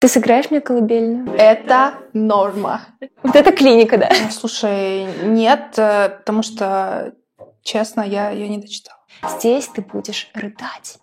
Ты 0.00 0.08
сыграешь 0.08 0.50
мне 0.50 0.62
колыбельную? 0.62 1.34
Это 1.36 1.92
норма. 2.14 2.86
Вот 3.22 3.36
это 3.36 3.52
клиника, 3.52 3.98
да? 3.98 4.08
Ну, 4.08 4.30
слушай, 4.30 5.04
нет, 5.24 5.74
э, 5.76 6.08
потому 6.08 6.42
что, 6.42 7.12
честно, 7.62 8.00
я 8.00 8.30
ее 8.30 8.48
не 8.48 8.56
дочитала. 8.56 8.98
Здесь 9.28 9.68
ты 9.68 9.82
будешь 9.82 10.30
рыдать. 10.32 10.96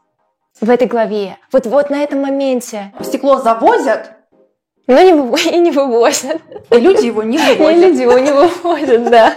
В 0.60 0.68
этой 0.72 0.88
главе. 0.88 1.38
Вот, 1.52 1.68
вот 1.68 1.92
на 1.92 2.02
этом 2.02 2.24
моменте. 2.24 2.92
Стекло 3.02 3.38
завозят, 3.38 4.17
но 4.88 5.02
не, 5.02 5.12
выво- 5.14 5.38
и 5.54 5.58
не 5.60 5.72
вывозят. 5.72 6.42
и 6.72 6.80
люди 6.80 7.06
его 7.06 7.24
не 7.24 7.38
И 7.52 7.56
вывозят. 7.58 7.78
люди 7.82 8.02
его 8.02 8.18
не 8.20 8.32
вывозят, 8.32 9.10
да. 9.10 9.36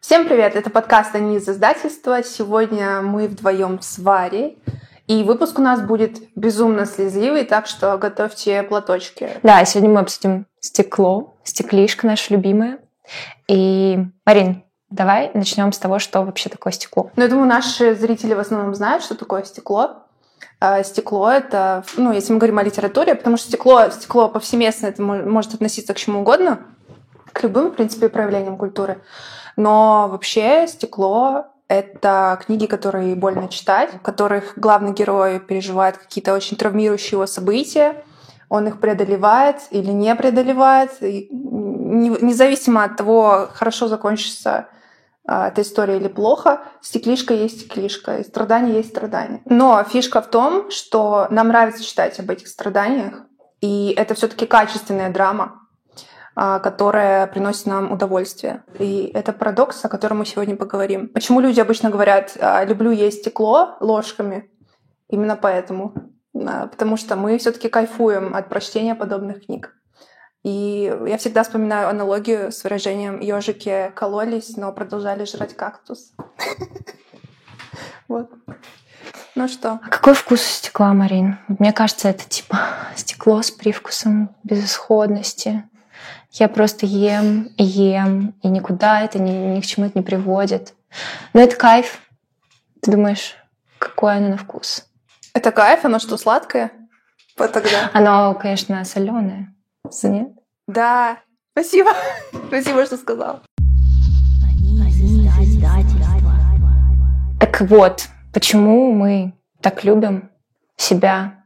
Всем 0.00 0.26
привет, 0.28 0.54
это 0.54 0.70
подкаст 0.70 1.14
«Они 1.16 1.36
из 1.36 1.48
издательства». 1.48 2.22
Сегодня 2.22 3.02
мы 3.02 3.26
вдвоем 3.26 3.80
с 3.80 3.98
Варей. 3.98 4.58
И 5.08 5.22
выпуск 5.24 5.58
у 5.58 5.62
нас 5.62 5.80
будет 5.80 6.18
безумно 6.36 6.86
слезливый, 6.86 7.44
так 7.44 7.66
что 7.66 7.98
готовьте 7.98 8.62
платочки. 8.62 9.28
Да, 9.42 9.64
сегодня 9.64 9.90
мы 9.92 10.00
обсудим 10.00 10.46
стекло, 10.60 11.34
стеклишка 11.42 12.06
наша 12.06 12.32
любимая. 12.32 12.78
И, 13.48 13.98
Марин, 14.24 14.62
давай 14.94 15.30
начнем 15.34 15.72
с 15.72 15.78
того, 15.78 15.98
что 15.98 16.22
вообще 16.22 16.48
такое 16.48 16.72
стекло. 16.72 17.10
Ну, 17.16 17.22
я 17.22 17.28
думаю, 17.28 17.48
наши 17.48 17.94
зрители 17.94 18.34
в 18.34 18.38
основном 18.38 18.74
знают, 18.74 19.02
что 19.02 19.14
такое 19.14 19.44
стекло. 19.44 19.96
А 20.60 20.82
Стекло— 20.82 21.30
это, 21.30 21.84
ну, 21.96 22.12
если 22.12 22.32
мы 22.32 22.38
говорим 22.38 22.58
о 22.58 22.62
литературе, 22.62 23.14
потому 23.14 23.36
что 23.36 23.48
стекло, 23.48 23.90
стекло 23.90 24.28
повсеместно, 24.28 24.86
это 24.86 25.02
мо- 25.02 25.22
может 25.22 25.52
относиться 25.52 25.92
к 25.92 25.96
чему 25.96 26.20
угодно, 26.20 26.60
к 27.32 27.42
любым, 27.42 27.70
в 27.70 27.74
принципе, 27.74 28.08
проявлениям 28.08 28.56
культуры. 28.56 29.02
Но 29.56 30.08
вообще 30.10 30.66
стекло— 30.68 31.46
это 31.68 32.40
книги, 32.46 32.66
которые 32.66 33.14
больно 33.14 33.48
читать, 33.48 33.90
в 33.94 34.00
которых 34.00 34.54
главный 34.56 34.92
герой 34.92 35.40
переживает 35.40 35.98
какие-то 35.98 36.32
очень 36.34 36.56
травмирующие 36.56 37.12
его 37.12 37.26
события, 37.26 38.02
он 38.48 38.68
их 38.68 38.80
преодолевает 38.80 39.56
или 39.70 39.90
не 39.90 40.14
преодолевает, 40.14 40.92
и 41.02 41.28
не- 41.30 42.22
независимо 42.22 42.84
от 42.84 42.96
того, 42.96 43.48
хорошо 43.52 43.88
закончится 43.88 44.68
эта 45.26 45.62
история 45.62 45.96
или 45.96 46.08
плохо, 46.08 46.62
стеклишка 46.82 47.32
есть 47.32 47.60
стеклишка, 47.60 48.18
и 48.18 48.24
страдание 48.24 48.76
есть 48.76 48.90
страдание. 48.90 49.40
Но 49.46 49.82
фишка 49.84 50.20
в 50.20 50.28
том, 50.28 50.70
что 50.70 51.26
нам 51.30 51.48
нравится 51.48 51.82
читать 51.82 52.20
об 52.20 52.30
этих 52.30 52.48
страданиях, 52.48 53.22
и 53.60 53.94
это 53.96 54.14
все-таки 54.14 54.44
качественная 54.44 55.10
драма, 55.10 55.66
а, 56.36 56.58
которая 56.58 57.26
приносит 57.26 57.66
нам 57.66 57.92
удовольствие. 57.92 58.62
И 58.78 59.10
это 59.14 59.32
парадокс, 59.32 59.84
о 59.84 59.88
котором 59.88 60.18
мы 60.18 60.26
сегодня 60.26 60.56
поговорим. 60.56 61.08
Почему 61.08 61.40
люди 61.40 61.60
обычно 61.60 61.88
говорят 61.88 62.36
а, 62.38 62.64
«люблю 62.64 62.90
есть 62.90 63.20
стекло 63.20 63.76
ложками»? 63.80 64.50
Именно 65.08 65.36
поэтому. 65.36 65.94
А, 66.34 66.66
Потому 66.66 66.96
что 66.96 67.16
мы 67.16 67.38
все-таки 67.38 67.68
кайфуем 67.68 68.34
от 68.34 68.48
прочтения 68.48 68.94
подобных 68.94 69.46
книг. 69.46 69.74
И 70.44 70.94
я 71.06 71.16
всегда 71.16 71.42
вспоминаю 71.42 71.88
аналогию 71.88 72.52
с 72.52 72.62
выражением 72.64 73.18
«ежики 73.18 73.90
кололись, 73.96 74.56
но 74.56 74.72
продолжали 74.72 75.24
жрать 75.24 75.56
кактус». 75.56 76.12
Вот. 78.06 78.30
Ну 79.34 79.48
что? 79.48 79.80
А 79.82 79.88
какой 79.88 80.12
вкус 80.12 80.40
у 80.40 80.44
стекла, 80.44 80.92
Марин? 80.92 81.38
Мне 81.48 81.72
кажется, 81.72 82.08
это 82.08 82.28
типа 82.28 82.58
стекло 82.94 83.40
с 83.40 83.50
привкусом 83.50 84.36
безысходности. 84.44 85.64
Я 86.30 86.48
просто 86.48 86.84
ем 86.84 87.44
и 87.56 87.64
ем, 87.64 88.34
и 88.42 88.48
никуда 88.48 89.00
это 89.00 89.18
ни, 89.18 89.56
ни 89.56 89.60
к 89.60 89.66
чему 89.66 89.86
это 89.86 89.98
не 89.98 90.04
приводит. 90.04 90.74
Но 91.32 91.40
это 91.40 91.56
кайф. 91.56 91.98
Ты 92.82 92.90
думаешь, 92.90 93.34
какое 93.78 94.18
оно 94.18 94.28
на 94.28 94.36
вкус? 94.36 94.86
Это 95.32 95.50
кайф, 95.50 95.84
оно 95.84 95.98
что, 95.98 96.18
сладкое? 96.18 96.70
Вот 97.38 97.52
тогда. 97.52 97.90
Оно, 97.94 98.34
конечно, 98.34 98.84
соленое. 98.84 99.53
Нет? 100.02 100.28
Да. 100.66 101.18
Спасибо. 101.52 101.90
Спасибо, 102.48 102.84
что 102.86 102.96
сказал. 102.96 103.42
Так 107.38 107.60
вот, 107.60 108.08
почему 108.32 108.92
мы 108.92 109.34
так 109.60 109.84
любим 109.84 110.30
себя 110.76 111.44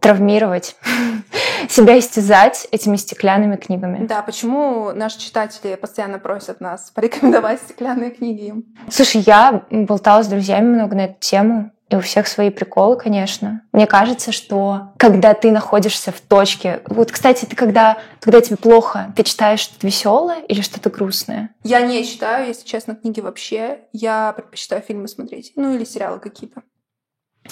травмировать, 0.00 0.76
себя 1.68 1.98
истязать 1.98 2.68
этими 2.70 2.96
стеклянными 2.96 3.56
книгами? 3.56 4.06
Да, 4.06 4.22
почему 4.22 4.92
наши 4.92 5.18
читатели 5.18 5.74
постоянно 5.74 6.18
просят 6.18 6.60
нас 6.60 6.90
порекомендовать 6.90 7.60
стеклянные 7.60 8.10
книги 8.10 8.44
им? 8.44 8.64
Слушай, 8.90 9.22
я 9.26 9.64
болтала 9.70 10.22
с 10.22 10.28
друзьями 10.28 10.74
много 10.74 10.94
на 10.94 11.06
эту 11.06 11.18
тему, 11.20 11.72
и 11.90 11.96
у 11.96 12.00
всех 12.00 12.26
свои 12.26 12.50
приколы, 12.50 12.96
конечно. 12.96 13.62
Мне 13.72 13.86
кажется, 13.86 14.32
что 14.32 14.92
когда 14.96 15.34
ты 15.34 15.50
находишься 15.50 16.12
в 16.12 16.20
точке... 16.20 16.82
Вот, 16.86 17.12
кстати, 17.12 17.44
ты 17.44 17.54
когда, 17.54 17.98
когда 18.20 18.40
тебе 18.40 18.56
плохо, 18.56 19.12
ты 19.14 19.22
читаешь 19.22 19.60
что-то 19.60 19.86
веселое 19.86 20.40
или 20.48 20.62
что-то 20.62 20.90
грустное? 20.90 21.54
Я 21.62 21.82
не 21.82 22.04
читаю, 22.04 22.46
если 22.48 22.66
честно, 22.66 22.94
книги 22.94 23.20
вообще. 23.20 23.80
Я 23.92 24.32
предпочитаю 24.32 24.82
фильмы 24.82 25.08
смотреть. 25.08 25.52
Ну, 25.56 25.74
или 25.74 25.84
сериалы 25.84 26.20
какие-то. 26.20 26.62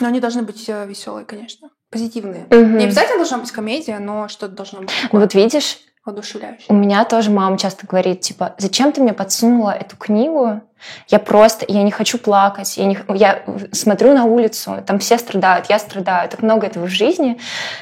Но 0.01 0.09
они 0.09 0.21
должны 0.21 0.43
быть 0.43 0.67
веселые, 0.67 1.27
конечно. 1.27 1.71
Позитивные. 1.91 2.47
Мгм. 2.49 2.79
Не 2.79 2.85
обязательно 2.85 3.19
должна 3.19 3.39
быть 3.39 3.53
комедия, 3.53 3.99
но 3.99 4.29
что-то 4.29 4.55
должно 4.55 4.81
быть 4.81 4.91
Ну 5.13 5.21
вот 5.21 5.35
видишь, 5.35 5.79
у 6.05 6.11
воодушевляющее. 6.11 6.75
меня 6.75 7.05
тоже 7.05 7.31
мама 7.31 7.57
часто 7.59 7.87
говорит, 7.87 8.21
типа, 8.21 8.55
зачем 8.59 8.93
ты 8.93 9.01
мне 9.01 9.13
подсунула 9.13 9.71
эту 9.71 9.97
книгу? 9.97 10.61
Я 11.09 11.21
просто, 11.21 11.65
я 11.69 11.85
не 11.85 11.93
хочу 11.93 12.19
плакать, 12.19 12.77
я, 12.77 12.87
не, 12.87 12.99
я 13.15 13.45
смотрю 13.71 14.13
на 14.13 14.25
улицу, 14.25 14.83
там 14.85 14.99
все 14.99 15.17
страдают, 15.17 15.67
я 15.69 15.79
страдаю, 15.79 16.29
так 16.29 16.43
много 16.43 16.67
этого 16.67 16.87
в 16.87 16.91
жизни. 16.91 17.39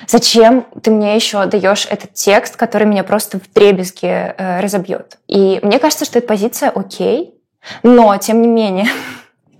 Зачем 0.06 0.66
ты 0.82 0.90
мне 0.90 1.14
еще 1.14 1.46
даешь 1.46 1.86
этот 1.86 2.12
текст, 2.12 2.56
который 2.56 2.86
меня 2.86 3.04
просто 3.04 3.40
в 3.40 3.50
дребезге 3.54 4.34
э, 4.36 4.60
разобьет? 4.60 5.18
И 5.26 5.58
мне 5.62 5.78
кажется, 5.78 6.04
что 6.04 6.18
эта 6.18 6.28
позиция 6.28 6.68
окей, 6.68 7.40
но 7.82 8.14
тем 8.18 8.42
не 8.42 8.48
менее 8.48 8.88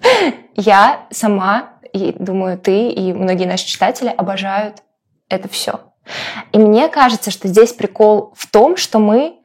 я 0.55 1.07
сама 1.11 1.71
и 1.95 2.13
думаю, 2.13 2.59
ты 2.59 2.91
и 2.91 3.15
многие 3.15 3.47
наши 3.47 3.67
читатели 3.67 4.13
обожают 4.15 4.83
это 5.31 5.49
все. 5.49 5.81
И 6.53 6.59
мне 6.59 6.89
кажется, 6.89 7.31
что 7.31 7.49
здесь 7.49 7.73
прикол 7.73 8.33
в 8.37 8.47
том, 8.51 8.77
что 8.77 8.99
мы, 8.99 9.39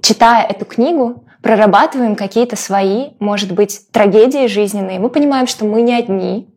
читая 0.00 0.44
эту 0.46 0.64
книгу, 0.64 1.24
прорабатываем 1.42 2.16
какие-то 2.16 2.56
свои, 2.56 3.10
может 3.18 3.52
быть, 3.52 3.90
трагедии 3.90 4.46
жизненные. 4.46 4.98
Мы 4.98 5.10
понимаем, 5.10 5.46
что 5.46 5.64
мы 5.64 5.82
не 5.82 5.94
одни. 5.94 6.48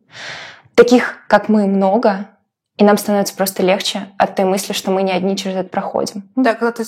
Таких, 0.74 1.18
как 1.28 1.48
мы, 1.48 1.66
много. 1.66 2.28
И 2.76 2.84
нам 2.84 2.98
становится 2.98 3.34
просто 3.34 3.62
легче 3.62 4.08
от 4.18 4.36
той 4.36 4.44
мысли, 4.44 4.74
что 4.74 4.90
мы 4.90 5.02
не 5.02 5.10
одни 5.10 5.34
через 5.36 5.56
это 5.56 5.70
проходим. 5.70 6.30
Да, 6.36 6.54
когда 6.54 6.72
ты 6.72 6.84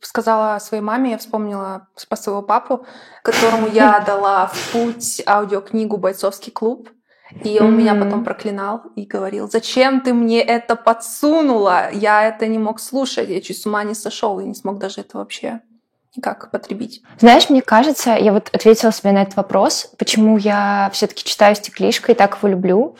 сказала 0.00 0.58
своей 0.60 0.82
маме, 0.82 1.12
я 1.12 1.18
вспомнила 1.18 1.88
своего 2.14 2.42
папу, 2.42 2.86
которому 3.24 3.66
я 3.66 3.98
дала 4.06 4.46
в 4.46 4.72
путь 4.72 5.20
аудиокнигу 5.26 5.96
«Бойцовский 5.96 6.52
клуб». 6.52 6.88
И 7.44 7.58
он 7.60 7.76
меня 7.76 7.94
Мгм. 7.94 8.04
потом 8.04 8.24
проклинал 8.24 8.82
и 8.96 9.04
говорил, 9.04 9.50
зачем 9.50 10.00
ты 10.00 10.14
мне 10.14 10.40
это 10.42 10.76
подсунула? 10.76 11.90
Я 11.92 12.28
это 12.28 12.46
не 12.46 12.58
мог 12.58 12.80
слушать, 12.80 13.28
я 13.28 13.40
чуть 13.40 13.60
с 13.60 13.66
ума 13.66 13.84
не 13.84 13.94
сошел 13.94 14.38
и 14.40 14.44
не 14.44 14.54
смог 14.54 14.78
даже 14.78 15.00
это 15.00 15.18
вообще 15.18 15.60
никак 16.16 16.50
потребить. 16.50 17.02
Знаешь, 17.18 17.48
мне 17.48 17.62
кажется, 17.62 18.12
я 18.12 18.32
вот 18.32 18.50
ответила 18.52 18.92
себе 18.92 19.12
на 19.12 19.22
этот 19.22 19.36
вопрос, 19.36 19.90
почему 19.98 20.36
я 20.36 20.90
все-таки 20.92 21.24
читаю 21.24 21.56
стеклишко 21.56 22.12
и 22.12 22.14
так 22.14 22.36
его 22.38 22.48
люблю. 22.48 22.96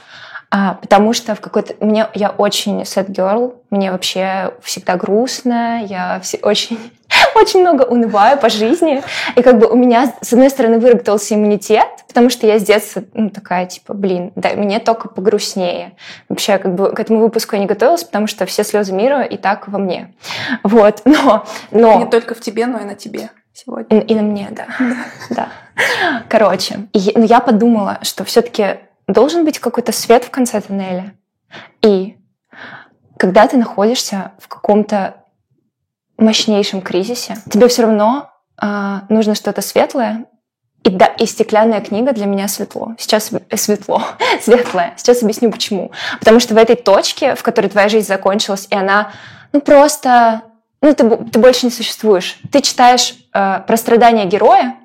А, 0.55 0.75
потому 0.75 1.15
что 1.15 1.35
в 1.35 1.41
какой-то... 1.41 1.75
Мне, 1.85 2.09
я 2.15 2.29
очень 2.29 2.83
sad 2.83 3.09
girl, 3.09 3.55
мне 3.71 3.91
вообще 3.91 4.55
всегда 4.63 4.97
грустно, 4.97 5.83
я 5.83 6.21
все, 6.21 6.39
очень, 6.43 6.79
очень 7.35 7.61
много 7.61 7.83
унываю 7.83 8.39
по 8.39 8.49
жизни. 8.49 9.03
И 9.37 9.43
как 9.43 9.59
бы 9.59 9.67
у 9.67 9.77
меня, 9.77 10.13
с 10.21 10.33
одной 10.33 10.51
стороны, 10.51 10.79
выработался 10.79 11.35
иммунитет, 11.35 11.89
потому 12.09 12.31
что 12.31 12.47
я 12.47 12.59
с 12.59 12.63
детства 12.63 13.03
ну, 13.15 13.31
такая, 13.31 13.67
типа, 13.67 13.95
блин, 13.95 14.33
да, 14.37 14.51
мне 14.51 14.79
только 14.79 15.09
погрустнее. 15.09 15.93
Вообще, 16.29 16.59
как 16.59 16.75
бы 16.75 16.93
к 16.93 17.01
этому 17.01 17.21
выпуску 17.21 17.57
я 17.57 17.61
не 17.61 17.67
готовилась, 17.67 18.05
потому 18.05 18.27
что 18.27 18.47
все 18.47 18.65
слезы 18.65 18.93
мира 18.93 19.23
и 19.23 19.37
так 19.37 19.69
во 19.69 19.79
мне. 19.79 20.15
Вот, 20.63 21.03
но... 21.05 21.45
но... 21.71 21.99
Не 21.99 22.07
только 22.07 22.35
в 22.35 22.41
тебе, 22.41 22.67
но 22.67 22.79
и 22.79 22.85
на 22.85 22.95
тебе 22.95 23.31
сегодня. 23.53 24.01
И, 24.01 24.13
и 24.13 24.15
на 24.15 24.23
мне, 24.23 24.49
да. 24.51 24.67
да. 25.31 25.49
Короче, 26.29 26.89
и 26.93 27.13
ну, 27.15 27.25
я 27.25 27.41
подумала, 27.41 27.99
что 28.03 28.25
все-таки 28.25 28.81
должен 29.07 29.45
быть 29.45 29.59
какой-то 29.59 29.93
свет 29.93 30.25
в 30.25 30.31
конце 30.31 30.61
тоннеля. 30.61 31.15
И 31.83 32.17
когда 33.17 33.47
ты 33.47 33.57
находишься 33.57 34.33
в 34.39 34.49
каком-то 34.49 35.22
мощнейшем 36.23 36.81
кризисе, 36.81 37.37
тебе 37.51 37.69
все 37.69 37.83
равно 37.83 38.31
а, 38.57 39.03
нужно 39.09 39.35
что-то 39.35 39.61
светлое. 39.63 40.27
И, 40.85 40.91
да, 40.91 41.07
и 41.07 41.27
стеклянная 41.27 41.81
книга 41.81 42.13
для 42.13 42.27
меня 42.27 42.49
светло. 42.49 42.95
Сейчас 42.99 43.31
э, 43.33 43.57
светло, 43.57 44.03
светлое. 44.41 44.95
Сейчас 44.97 45.23
объясню 45.23 45.51
почему. 45.51 45.93
Потому 46.19 46.41
что 46.41 46.55
в 46.55 46.57
этой 46.57 46.75
точке, 46.75 47.37
в 47.37 47.43
которой 47.43 47.69
твоя 47.69 47.89
жизнь 47.89 48.09
закончилась, 48.09 48.67
и 48.69 48.75
она, 48.75 49.13
ну 49.53 49.61
просто, 49.61 50.43
ну 50.81 50.93
ты, 50.93 51.09
ты 51.31 51.39
больше 51.39 51.67
не 51.67 51.73
существуешь. 51.73 52.37
Ты 52.51 52.63
читаешь 52.63 53.15
э, 53.33 53.61
про 53.65 53.77
страдания 53.77 54.25
героя, 54.25 54.77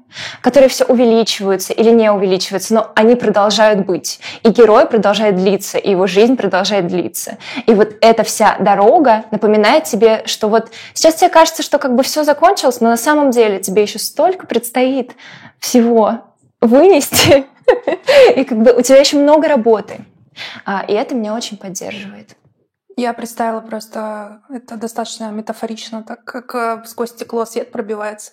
которые 0.41 0.69
все 0.69 0.85
увеличиваются 0.85 1.73
или 1.73 1.91
не 1.91 2.11
увеличиваются, 2.11 2.73
но 2.73 2.91
они 2.95 3.15
продолжают 3.15 3.85
быть. 3.85 4.19
И 4.43 4.49
герой 4.49 4.85
продолжает 4.85 5.35
длиться, 5.35 5.77
и 5.77 5.91
его 5.91 6.07
жизнь 6.07 6.35
продолжает 6.35 6.87
длиться. 6.87 7.37
И 7.65 7.73
вот 7.73 7.95
эта 8.01 8.23
вся 8.23 8.57
дорога 8.59 9.25
напоминает 9.31 9.85
тебе, 9.85 10.23
что 10.25 10.49
вот 10.49 10.71
сейчас 10.93 11.15
тебе 11.15 11.29
кажется, 11.29 11.63
что 11.63 11.79
как 11.79 11.95
бы 11.95 12.03
все 12.03 12.23
закончилось, 12.23 12.81
но 12.81 12.89
на 12.89 12.97
самом 12.97 13.31
деле 13.31 13.59
тебе 13.59 13.83
еще 13.83 13.99
столько 13.99 14.47
предстоит 14.47 15.11
всего 15.59 16.21
вынести, 16.61 17.45
и 18.35 18.43
как 18.43 18.57
бы 18.57 18.73
у 18.73 18.81
тебя 18.81 18.99
еще 18.99 19.17
много 19.17 19.47
работы. 19.47 20.05
А, 20.65 20.83
и 20.87 20.93
это 20.93 21.15
меня 21.15 21.33
очень 21.35 21.57
поддерживает. 21.57 22.35
Я 22.95 23.13
представила 23.13 23.61
просто 23.61 24.41
это 24.49 24.75
достаточно 24.75 25.29
метафорично, 25.29 26.03
так 26.03 26.23
как 26.23 26.55
э, 26.55 26.83
сквозь 26.87 27.11
стекло 27.11 27.45
свет 27.45 27.71
пробивается. 27.71 28.31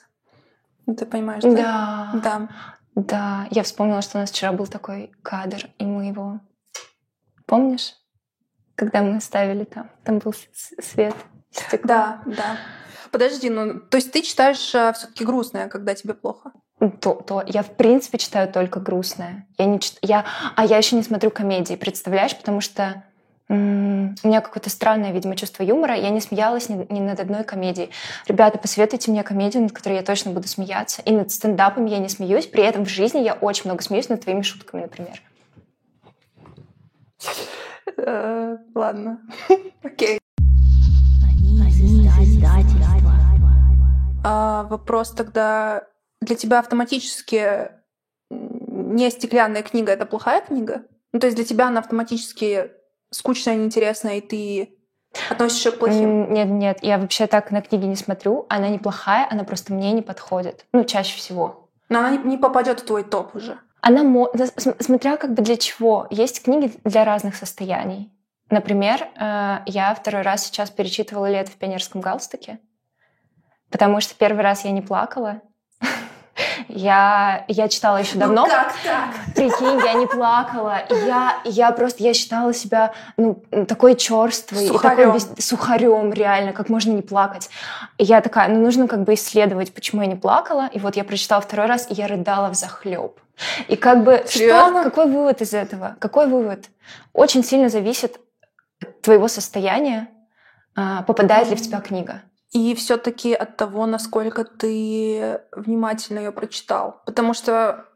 Ну, 0.86 0.94
ты 0.94 1.06
понимаешь, 1.06 1.42
да? 1.42 1.50
Да. 1.52 2.20
Да. 2.22 2.48
Да. 2.94 3.48
Я 3.50 3.62
вспомнила, 3.62 4.02
что 4.02 4.18
у 4.18 4.20
нас 4.20 4.30
вчера 4.30 4.52
был 4.52 4.66
такой 4.66 5.12
кадр, 5.22 5.68
и 5.78 5.84
мы 5.84 6.06
его... 6.06 6.40
Помнишь? 7.46 7.94
Когда 8.76 9.02
мы 9.02 9.20
ставили 9.20 9.64
там, 9.64 9.90
там 10.04 10.18
был 10.18 10.34
свет. 10.80 11.14
Стекло. 11.50 11.86
Да, 11.86 12.22
да. 12.26 12.56
Подожди, 13.10 13.48
ну, 13.48 13.78
то 13.78 13.96
есть 13.96 14.10
ты 14.10 14.22
читаешь 14.22 14.74
э, 14.74 14.92
все-таки 14.94 15.24
грустное, 15.24 15.68
когда 15.68 15.94
тебе 15.94 16.14
плохо? 16.14 16.52
То, 17.00 17.14
то 17.14 17.44
я 17.46 17.62
в 17.62 17.76
принципе 17.76 18.18
читаю 18.18 18.52
только 18.52 18.80
грустное. 18.80 19.46
Я 19.56 19.66
не 19.66 19.78
чит... 19.78 19.98
я, 20.02 20.24
а 20.56 20.64
я 20.64 20.78
еще 20.78 20.96
не 20.96 21.04
смотрю 21.04 21.30
комедии, 21.30 21.76
представляешь, 21.76 22.36
потому 22.36 22.60
что 22.60 23.04
у 23.48 23.54
меня 23.54 24.40
какое-то 24.40 24.70
странное, 24.70 25.12
видимо, 25.12 25.36
чувство 25.36 25.62
юмора. 25.62 25.94
Я 25.94 26.10
не 26.10 26.20
смеялась 26.20 26.68
ни, 26.68 26.86
ни 26.90 27.00
над 27.00 27.20
одной 27.20 27.44
комедией. 27.44 27.90
Ребята, 28.26 28.58
посоветуйте 28.58 29.10
мне 29.10 29.22
комедию, 29.22 29.62
над 29.62 29.72
которой 29.72 29.96
я 29.96 30.02
точно 30.02 30.30
буду 30.30 30.48
смеяться. 30.48 31.02
И 31.02 31.12
над 31.12 31.30
стендапами 31.30 31.90
я 31.90 31.98
не 31.98 32.08
смеюсь. 32.08 32.46
При 32.46 32.62
этом 32.62 32.84
в 32.84 32.88
жизни 32.88 33.20
я 33.20 33.34
очень 33.34 33.64
много 33.66 33.82
смеюсь 33.82 34.08
над 34.08 34.22
твоими 34.22 34.42
шутками, 34.42 34.82
например. 34.82 35.20
Э, 37.98 38.56
ладно. 38.74 39.20
Окей. 39.82 40.18
А, 44.26 44.62
вопрос 44.64 45.10
тогда 45.10 45.86
для 46.22 46.34
тебя 46.34 46.60
автоматически 46.60 47.68
не 48.30 49.10
стеклянная 49.10 49.62
книга 49.62 49.92
это 49.92 50.06
плохая 50.06 50.40
книга? 50.40 50.84
Ну, 51.12 51.20
то 51.20 51.26
есть 51.26 51.36
для 51.36 51.44
тебя 51.44 51.68
она 51.68 51.80
автоматически 51.80 52.70
скучная, 53.14 53.54
неинтересная, 53.54 54.18
и 54.18 54.20
ты 54.20 54.78
относишься 55.30 55.72
к 55.72 55.78
плохим? 55.78 56.32
Нет, 56.32 56.48
нет, 56.48 56.78
я 56.82 56.98
вообще 56.98 57.26
так 57.26 57.50
на 57.50 57.62
книги 57.62 57.84
не 57.86 57.96
смотрю. 57.96 58.46
Она 58.48 58.68
неплохая, 58.68 59.26
она 59.30 59.44
просто 59.44 59.72
мне 59.72 59.92
не 59.92 60.02
подходит. 60.02 60.66
Ну, 60.72 60.84
чаще 60.84 61.16
всего. 61.16 61.70
Но 61.88 62.00
она 62.00 62.16
не 62.16 62.36
попадет 62.36 62.80
в 62.80 62.84
твой 62.84 63.04
топ 63.04 63.34
уже. 63.36 63.58
Она, 63.80 64.02
смотря 64.80 65.16
как 65.16 65.34
бы 65.34 65.42
для 65.42 65.56
чего. 65.56 66.06
Есть 66.10 66.42
книги 66.42 66.72
для 66.84 67.04
разных 67.04 67.36
состояний. 67.36 68.10
Например, 68.50 69.08
э, 69.18 69.58
я 69.66 69.94
второй 69.94 70.22
раз 70.22 70.46
сейчас 70.46 70.70
перечитывала 70.70 71.30
«Лето 71.30 71.50
в 71.50 71.56
пионерском 71.56 72.00
галстуке», 72.00 72.60
потому 73.70 74.00
что 74.00 74.14
первый 74.14 74.42
раз 74.42 74.64
я 74.64 74.70
не 74.70 74.82
плакала, 74.82 75.40
я, 76.68 77.44
я 77.48 77.68
читала 77.68 77.98
еще 77.98 78.16
давно. 78.16 78.42
Ну 78.42 78.50
как 78.50 78.74
так? 78.82 79.34
Прикинь, 79.34 79.84
я 79.84 79.94
не 79.94 80.06
плакала. 80.06 80.82
Я, 80.90 81.38
я 81.44 81.70
просто, 81.72 82.02
я 82.02 82.14
считала 82.14 82.52
себя 82.54 82.92
ну, 83.16 83.42
такой 83.68 83.96
черствой. 83.96 84.66
Сухарем. 84.66 85.12
Такой 85.12 85.14
без... 85.14 85.46
Сухарем, 85.46 86.12
реально, 86.12 86.52
как 86.52 86.68
можно 86.68 86.90
не 86.90 87.02
плакать. 87.02 87.50
И 87.98 88.04
я 88.04 88.20
такая, 88.20 88.48
ну 88.48 88.60
нужно 88.60 88.88
как 88.88 89.04
бы 89.04 89.14
исследовать, 89.14 89.74
почему 89.74 90.02
я 90.02 90.08
не 90.08 90.16
плакала. 90.16 90.68
И 90.72 90.78
вот 90.78 90.96
я 90.96 91.04
прочитала 91.04 91.40
второй 91.40 91.66
раз, 91.66 91.90
и 91.90 91.94
я 91.94 92.06
рыдала 92.06 92.50
в 92.50 92.54
захлеб. 92.54 93.18
И 93.68 93.76
как 93.76 94.04
бы, 94.04 94.24
Серьезно? 94.26 94.80
что, 94.80 94.90
какой 94.90 95.06
вывод 95.06 95.40
из 95.42 95.54
этого? 95.54 95.96
Какой 95.98 96.26
вывод? 96.26 96.66
Очень 97.12 97.44
сильно 97.44 97.68
зависит 97.68 98.20
от 98.80 99.02
твоего 99.02 99.28
состояния, 99.28 100.08
а, 100.76 101.02
попадает 101.02 101.48
ли 101.50 101.56
в 101.56 101.62
тебя 101.62 101.80
книга 101.80 102.22
и 102.54 102.74
все-таки 102.76 103.34
от 103.34 103.56
того, 103.56 103.84
насколько 103.84 104.44
ты 104.44 105.40
внимательно 105.52 106.20
ее 106.20 106.32
прочитал. 106.32 107.02
Потому 107.04 107.34
что 107.34 107.86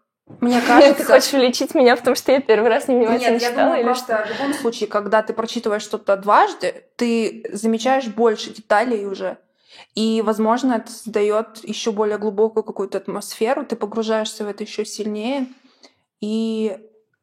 мне 0.41 0.61
кажется... 0.67 0.95
Ты 0.97 1.05
хочешь 1.05 1.33
уличить 1.33 1.75
меня 1.75 1.95
в 1.95 2.03
том, 2.03 2.17
что 2.17 2.33
я 2.33 2.41
первый 2.41 2.69
раз 2.69 2.89
невнимательно 2.89 3.35
Нет, 3.35 3.43
я 3.43 3.51
читала? 3.51 3.67
думаю, 3.69 3.79
или 3.79 3.87
просто 3.87 4.17
что? 4.17 4.27
в 4.27 4.39
любом 4.39 4.55
случае, 4.55 4.89
когда 4.89 5.23
ты 5.23 5.33
прочитываешь 5.33 5.83
что-то 5.83 6.17
дважды, 6.17 6.85
ты 6.97 7.49
замечаешь 7.53 8.09
больше 8.09 8.53
деталей 8.53 9.07
уже. 9.07 9.39
И, 9.95 10.23
возможно, 10.23 10.75
это 10.75 10.91
создает 10.91 11.61
еще 11.63 11.93
более 11.93 12.19
глубокую 12.19 12.65
какую-то 12.65 12.99
атмосферу, 12.99 13.65
ты 13.65 13.77
погружаешься 13.77 14.45
в 14.45 14.49
это 14.49 14.65
еще 14.65 14.85
сильнее. 14.85 15.47
И 16.21 16.77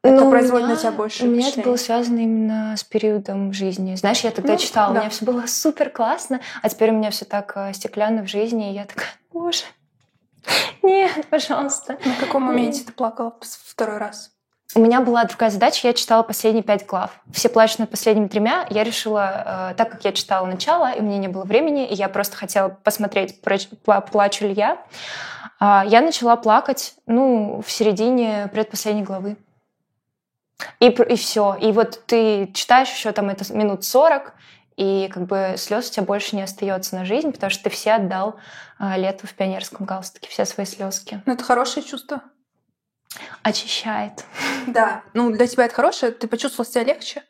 это 0.05 0.23
Ну, 0.25 0.29
производит 0.29 0.67
на 0.67 0.71
меня- 0.71 0.79
тебя 0.81 0.91
больше 0.91 1.23
У 1.23 1.27
меня 1.27 1.49
это 1.49 1.61
было 1.61 1.75
связано 1.77 2.19
именно 2.19 2.75
с 2.77 2.83
периодом 2.83 3.53
жизни. 3.53 3.95
Знаешь, 3.95 4.21
я 4.21 4.31
тогда 4.31 4.53
Ну, 4.53 4.59
читала, 4.59 4.93
да. 4.93 4.99
у 4.99 5.03
меня 5.03 5.09
все 5.09 5.25
было 5.25 5.45
супер 5.47 5.89
классно, 5.89 6.39
а 6.61 6.69
теперь 6.69 6.91
у 6.91 6.93
меня 6.93 7.09
все 7.11 7.25
так 7.25 7.51
э, 7.55 7.73
стеклянно 7.73 8.23
в 8.23 8.27
жизни, 8.27 8.71
и 8.71 8.75
я 8.75 8.85
такая, 8.85 9.07
боже, 9.33 9.63
нет, 10.83 11.25
пожалуйста. 11.29 11.97
На 12.05 12.15
каком 12.19 12.43
моменте 12.43 12.83
ты 12.85 12.91
плакала 12.93 13.33
второй 13.41 13.97
раз? 13.97 14.31
У 14.75 14.79
меня 14.79 14.99
была 14.99 15.23
другая 15.23 15.49
задача, 15.51 15.87
я 15.87 15.93
читала 15.93 16.21
последние 16.23 16.63
пять 16.63 16.85
глав. 16.85 17.11
Все 17.31 17.47
плачут 17.49 17.79
над 17.79 17.89
последними 17.91 18.27
тремя. 18.27 18.65
Я 18.69 18.83
решила, 18.83 19.71
э, 19.71 19.75
так 19.75 19.89
как 19.89 20.03
я 20.03 20.11
читала 20.11 20.45
начало, 20.45 20.91
и 20.91 20.99
у 20.99 21.03
меня 21.03 21.17
не 21.17 21.27
было 21.29 21.43
времени, 21.45 21.87
и 21.87 21.93
я 21.93 22.09
просто 22.09 22.35
хотела 22.35 22.69
посмотреть, 22.69 23.39
пла- 23.41 24.01
плачу 24.11 24.45
ли 24.45 24.53
я, 24.53 24.79
а, 25.59 25.85
я 25.87 26.01
начала 26.01 26.35
плакать, 26.35 26.95
ну, 27.05 27.61
в 27.65 27.71
середине 27.71 28.49
предпоследней 28.51 29.03
главы. 29.03 29.37
И, 30.79 30.87
и 30.87 31.15
все. 31.15 31.55
И 31.61 31.71
вот 31.71 32.03
ты 32.05 32.51
читаешь 32.53 32.89
еще 32.89 33.11
там 33.11 33.29
это 33.29 33.51
минут 33.53 33.83
40, 33.83 34.33
и 34.77 35.09
как 35.13 35.25
бы 35.25 35.55
слез 35.57 35.89
у 35.89 35.93
тебя 35.93 36.03
больше 36.03 36.35
не 36.35 36.41
остается 36.41 36.95
на 36.95 37.05
жизнь, 37.05 37.31
потому 37.31 37.49
что 37.49 37.63
ты 37.63 37.69
все 37.69 37.93
отдал 37.93 38.37
а, 38.77 38.97
лету 38.97 39.25
в 39.27 39.33
пионерском 39.33 39.85
галстуке, 39.85 40.29
все 40.29 40.45
свои 40.45 40.65
слезки. 40.65 41.21
Ну, 41.25 41.33
это 41.33 41.43
хорошее 41.43 41.85
чувство. 41.85 42.21
Очищает. 43.43 44.25
Да. 44.67 45.03
Ну, 45.13 45.31
для 45.31 45.47
тебя 45.47 45.65
это 45.65 45.73
хорошее? 45.73 46.11
Ты 46.11 46.27
почувствовал 46.27 46.69
себя 46.69 46.83
легче? 46.83 47.23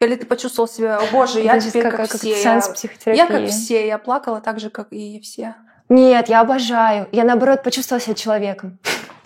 Или 0.00 0.16
ты 0.16 0.26
почувствовал 0.26 0.68
себя, 0.68 0.98
о 0.98 1.06
боже, 1.12 1.40
я 1.40 1.56
Это 1.56 1.68
теперь 1.68 1.84
как, 1.84 1.96
как, 1.96 2.10
как 2.10 2.20
все. 2.20 2.34
сеанс 2.34 2.66
Я, 2.66 2.72
психотерапии. 2.72 3.18
я 3.18 3.26
как 3.26 3.48
все, 3.48 3.86
я 3.86 3.98
плакала 3.98 4.40
так 4.40 4.58
же, 4.58 4.68
как 4.68 4.88
и 4.92 5.20
все. 5.20 5.54
Нет, 5.88 6.28
я 6.28 6.40
обожаю. 6.40 7.08
Я, 7.12 7.22
наоборот, 7.22 7.62
почувствовала 7.62 8.02
себя 8.02 8.14
человеком. 8.14 8.80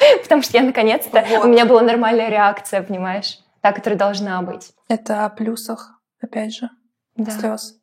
Потому 0.22 0.42
что 0.42 0.56
я, 0.56 0.62
наконец-то, 0.64 1.24
Вот. 1.28 1.44
у 1.44 1.48
меня 1.48 1.66
была 1.66 1.82
нормальная 1.82 2.28
реакция, 2.28 2.82
понимаешь? 2.82 3.38
Та, 3.60 3.72
которая 3.72 3.98
должна 3.98 4.40
быть. 4.42 4.72
Это 4.88 5.26
о 5.26 5.30
плюсах, 5.30 6.00
опять 6.20 6.54
же, 6.54 6.70
Да. 7.16 7.30
слез. 7.30 7.78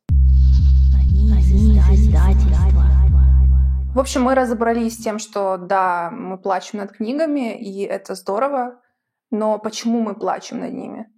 В 3.93 3.99
общем, 3.99 4.23
мы 4.23 4.33
разобрались 4.33 4.95
с 4.95 5.03
тем, 5.03 5.19
что 5.19 5.57
да, 5.57 6.09
мы 6.11 6.37
плачем 6.39 6.79
над 6.79 6.93
книгами, 6.93 7.55
и 7.55 7.83
это 7.83 8.15
здорово, 8.15 8.81
но 9.29 9.59
почему 9.59 10.01
мы 10.01 10.15
плачем 10.15 10.61
над 10.61 10.73
ними? 10.73 11.09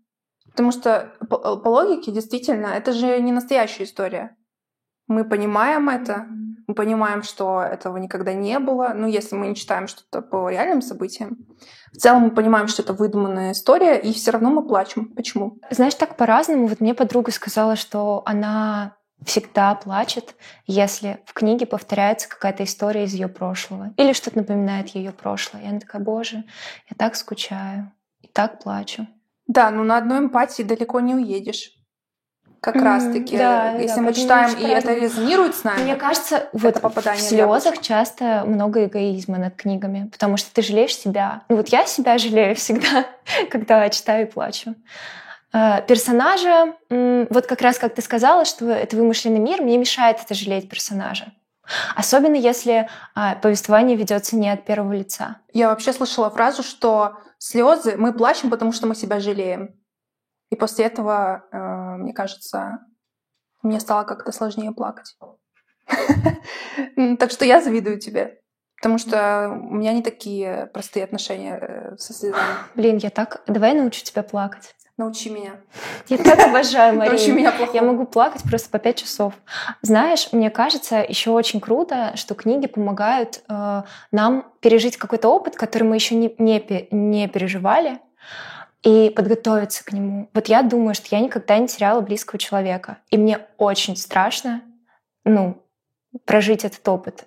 Потому 0.51 0.71
что 0.71 1.13
по, 1.29 1.37
по 1.57 1.67
логике, 1.69 2.11
действительно, 2.11 2.67
это 2.67 2.91
же 2.91 3.19
не 3.21 3.31
настоящая 3.31 3.85
история. 3.85 4.35
Мы 5.07 5.23
понимаем 5.23 5.87
это, 5.89 6.27
мы 6.67 6.73
понимаем, 6.73 7.23
что 7.23 7.61
этого 7.61 7.97
никогда 7.97 8.33
не 8.33 8.59
было, 8.59 8.93
ну, 8.95 9.07
если 9.07 9.35
мы 9.35 9.47
не 9.47 9.55
читаем 9.55 9.87
что-то 9.87 10.21
по 10.21 10.49
реальным 10.49 10.81
событиям. 10.81 11.37
В 11.93 11.97
целом 11.97 12.23
мы 12.23 12.31
понимаем, 12.31 12.67
что 12.67 12.81
это 12.81 12.93
выдуманная 12.93 13.51
история, 13.51 13.97
и 13.97 14.11
все 14.13 14.31
равно 14.31 14.49
мы 14.49 14.67
плачем. 14.67 15.13
Почему? 15.13 15.59
Знаешь, 15.69 15.95
так 15.95 16.17
по-разному. 16.17 16.67
Вот 16.67 16.81
мне 16.81 16.93
подруга 16.93 17.31
сказала, 17.31 17.75
что 17.75 18.21
она 18.25 18.97
всегда 19.23 19.75
плачет, 19.75 20.35
если 20.67 21.19
в 21.25 21.33
книге 21.33 21.65
повторяется 21.65 22.27
какая-то 22.27 22.63
история 22.63 23.05
из 23.05 23.13
ее 23.13 23.27
прошлого. 23.27 23.93
Или 23.97 24.13
что-то 24.13 24.39
напоминает 24.39 24.89
ее 24.89 25.11
прошлое. 25.11 25.63
И 25.63 25.67
она 25.67 25.79
такая, 25.79 26.01
боже, 26.01 26.43
я 26.89 26.95
так 26.97 27.15
скучаю. 27.15 27.91
И 28.19 28.27
так 28.27 28.61
плачу. 28.61 29.07
Да, 29.47 29.69
но 29.71 29.83
на 29.83 29.97
одной 29.97 30.19
эмпатии 30.19 30.63
далеко 30.63 30.99
не 30.99 31.15
уедешь. 31.15 31.71
Как 32.65 32.81
раз-таки, 32.81 33.37
да, 33.37 33.73
если 33.73 33.97
да, 33.97 34.01
мы 34.01 34.13
читаем, 34.13 34.57
и 34.57 34.63
это 34.63 34.95
резонирует 34.95 35.55
с 35.55 35.63
нами. 35.63 35.83
Мне 35.83 35.95
кажется, 35.95 36.49
вот 36.51 36.81
попадание 36.81 37.23
в 37.23 37.27
слезах 37.27 37.79
часто 37.79 38.43
много 38.47 38.85
эгоизма 38.85 39.37
над 39.37 39.55
книгами, 39.55 40.09
потому 40.11 40.35
что 40.37 40.51
ты 40.51 40.63
жалеешь 40.63 40.97
себя. 40.97 41.43
Ну 41.47 41.57
вот 41.57 41.67
я 41.67 41.85
себя 41.85 42.17
жалею 42.17 42.55
всегда, 42.55 43.05
когда 43.51 43.87
читаю 43.89 44.27
и 44.27 44.31
плачу. 44.31 44.73
Э, 45.53 45.83
Персонажа, 45.87 46.73
вот 46.89 47.45
как 47.45 47.61
раз 47.61 47.77
как 47.77 47.93
ты 47.93 48.01
сказала, 48.01 48.45
что 48.45 48.71
это 48.71 48.97
вымышленный 48.97 49.39
мир, 49.39 49.61
мне 49.61 49.77
мешает 49.77 50.17
это 50.25 50.33
жалеть 50.33 50.67
персонажа. 50.67 51.33
Особенно 51.95 52.35
если 52.35 52.89
а, 53.13 53.35
повествование 53.35 53.95
ведется 53.95 54.35
не 54.35 54.49
от 54.49 54.65
первого 54.65 54.93
лица. 54.93 55.37
Я 55.53 55.69
вообще 55.69 55.93
слышала 55.93 56.31
фразу, 56.31 56.63
что 56.63 57.17
слезы 57.37 57.95
мы 57.95 58.11
плачем, 58.11 58.49
потому 58.49 58.71
что 58.71 58.87
мы 58.87 58.95
себя 58.95 59.19
жалеем. 59.19 59.75
И 60.49 60.55
после 60.55 60.85
этого, 60.85 61.45
э, 61.51 61.97
мне 61.97 62.13
кажется, 62.13 62.79
мне 63.61 63.79
стало 63.79 64.03
как-то 64.03 64.31
сложнее 64.31 64.71
плакать. 64.71 65.17
Так 67.19 67.31
что 67.31 67.45
я 67.45 67.61
завидую 67.61 67.99
тебе. 67.99 68.41
Потому 68.77 68.97
что 68.97 69.49
у 69.49 69.75
меня 69.75 69.93
не 69.93 70.03
такие 70.03 70.69
простые 70.73 71.05
отношения 71.05 71.57
э, 71.59 71.97
со 71.97 72.13
слезами. 72.13 72.43
Блин, 72.75 72.97
я 72.97 73.09
так... 73.09 73.41
Давай 73.47 73.73
я 73.73 73.81
научу 73.81 74.03
тебя 74.03 74.21
плакать. 74.21 74.75
Научи 74.97 75.29
меня. 75.29 75.53
Я 76.07 76.17
так 76.17 76.39
обожаю, 76.47 76.95
Мария. 76.95 77.13
Научи 77.13 77.31
меня 77.31 77.51
плохому. 77.51 77.75
Я 77.75 77.81
могу 77.81 78.05
плакать 78.05 78.43
просто 78.43 78.69
по 78.69 78.79
пять 78.79 78.97
часов. 78.97 79.33
Знаешь, 79.81 80.29
мне 80.31 80.49
кажется, 80.49 80.97
еще 80.97 81.31
очень 81.31 81.59
круто, 81.59 82.11
что 82.15 82.35
книги 82.35 82.67
помогают 82.67 83.41
э, 83.49 83.83
нам 84.11 84.51
пережить 84.59 84.97
какой-то 84.97 85.29
опыт, 85.29 85.55
который 85.55 85.83
мы 85.83 85.95
еще 85.95 86.15
не, 86.15 86.33
не, 86.37 86.87
не 86.91 87.27
переживали, 87.27 87.99
и 88.85 89.09
подготовиться 89.09 89.83
к 89.83 89.91
нему. 89.91 90.29
Вот 90.33 90.47
я 90.47 90.61
думаю, 90.61 90.93
что 90.93 91.07
я 91.09 91.19
никогда 91.19 91.57
не 91.57 91.67
теряла 91.67 92.01
близкого 92.01 92.37
человека. 92.37 92.99
И 93.09 93.17
мне 93.17 93.39
очень 93.57 93.97
страшно, 93.97 94.61
ну, 95.25 95.57
прожить 96.23 96.63
этот 96.63 96.87
опыт. 96.87 97.25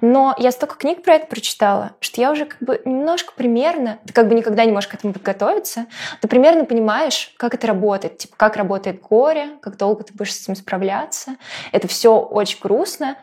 Но 0.00 0.34
я 0.38 0.50
столько 0.50 0.76
книг 0.76 1.02
про 1.02 1.14
это 1.14 1.26
прочитала, 1.26 1.92
что 2.00 2.20
я 2.20 2.30
уже 2.32 2.46
как 2.46 2.58
бы 2.60 2.80
немножко 2.84 3.32
примерно, 3.36 3.98
ты 4.06 4.12
как 4.12 4.28
бы 4.28 4.34
никогда 4.34 4.64
не 4.64 4.72
можешь 4.72 4.88
к 4.88 4.94
этому 4.94 5.12
подготовиться, 5.12 5.86
ты 6.20 6.26
примерно 6.28 6.64
понимаешь, 6.64 7.32
как 7.36 7.54
это 7.54 7.66
работает, 7.68 8.18
типа 8.18 8.34
как 8.36 8.56
работает 8.56 9.00
горе, 9.00 9.50
как 9.60 9.76
долго 9.76 10.02
ты 10.04 10.12
будешь 10.14 10.34
с 10.34 10.42
этим 10.42 10.56
справляться. 10.56 11.36
Это 11.70 11.86
все 11.86 12.18
очень 12.18 12.58
грустно, 12.60 13.16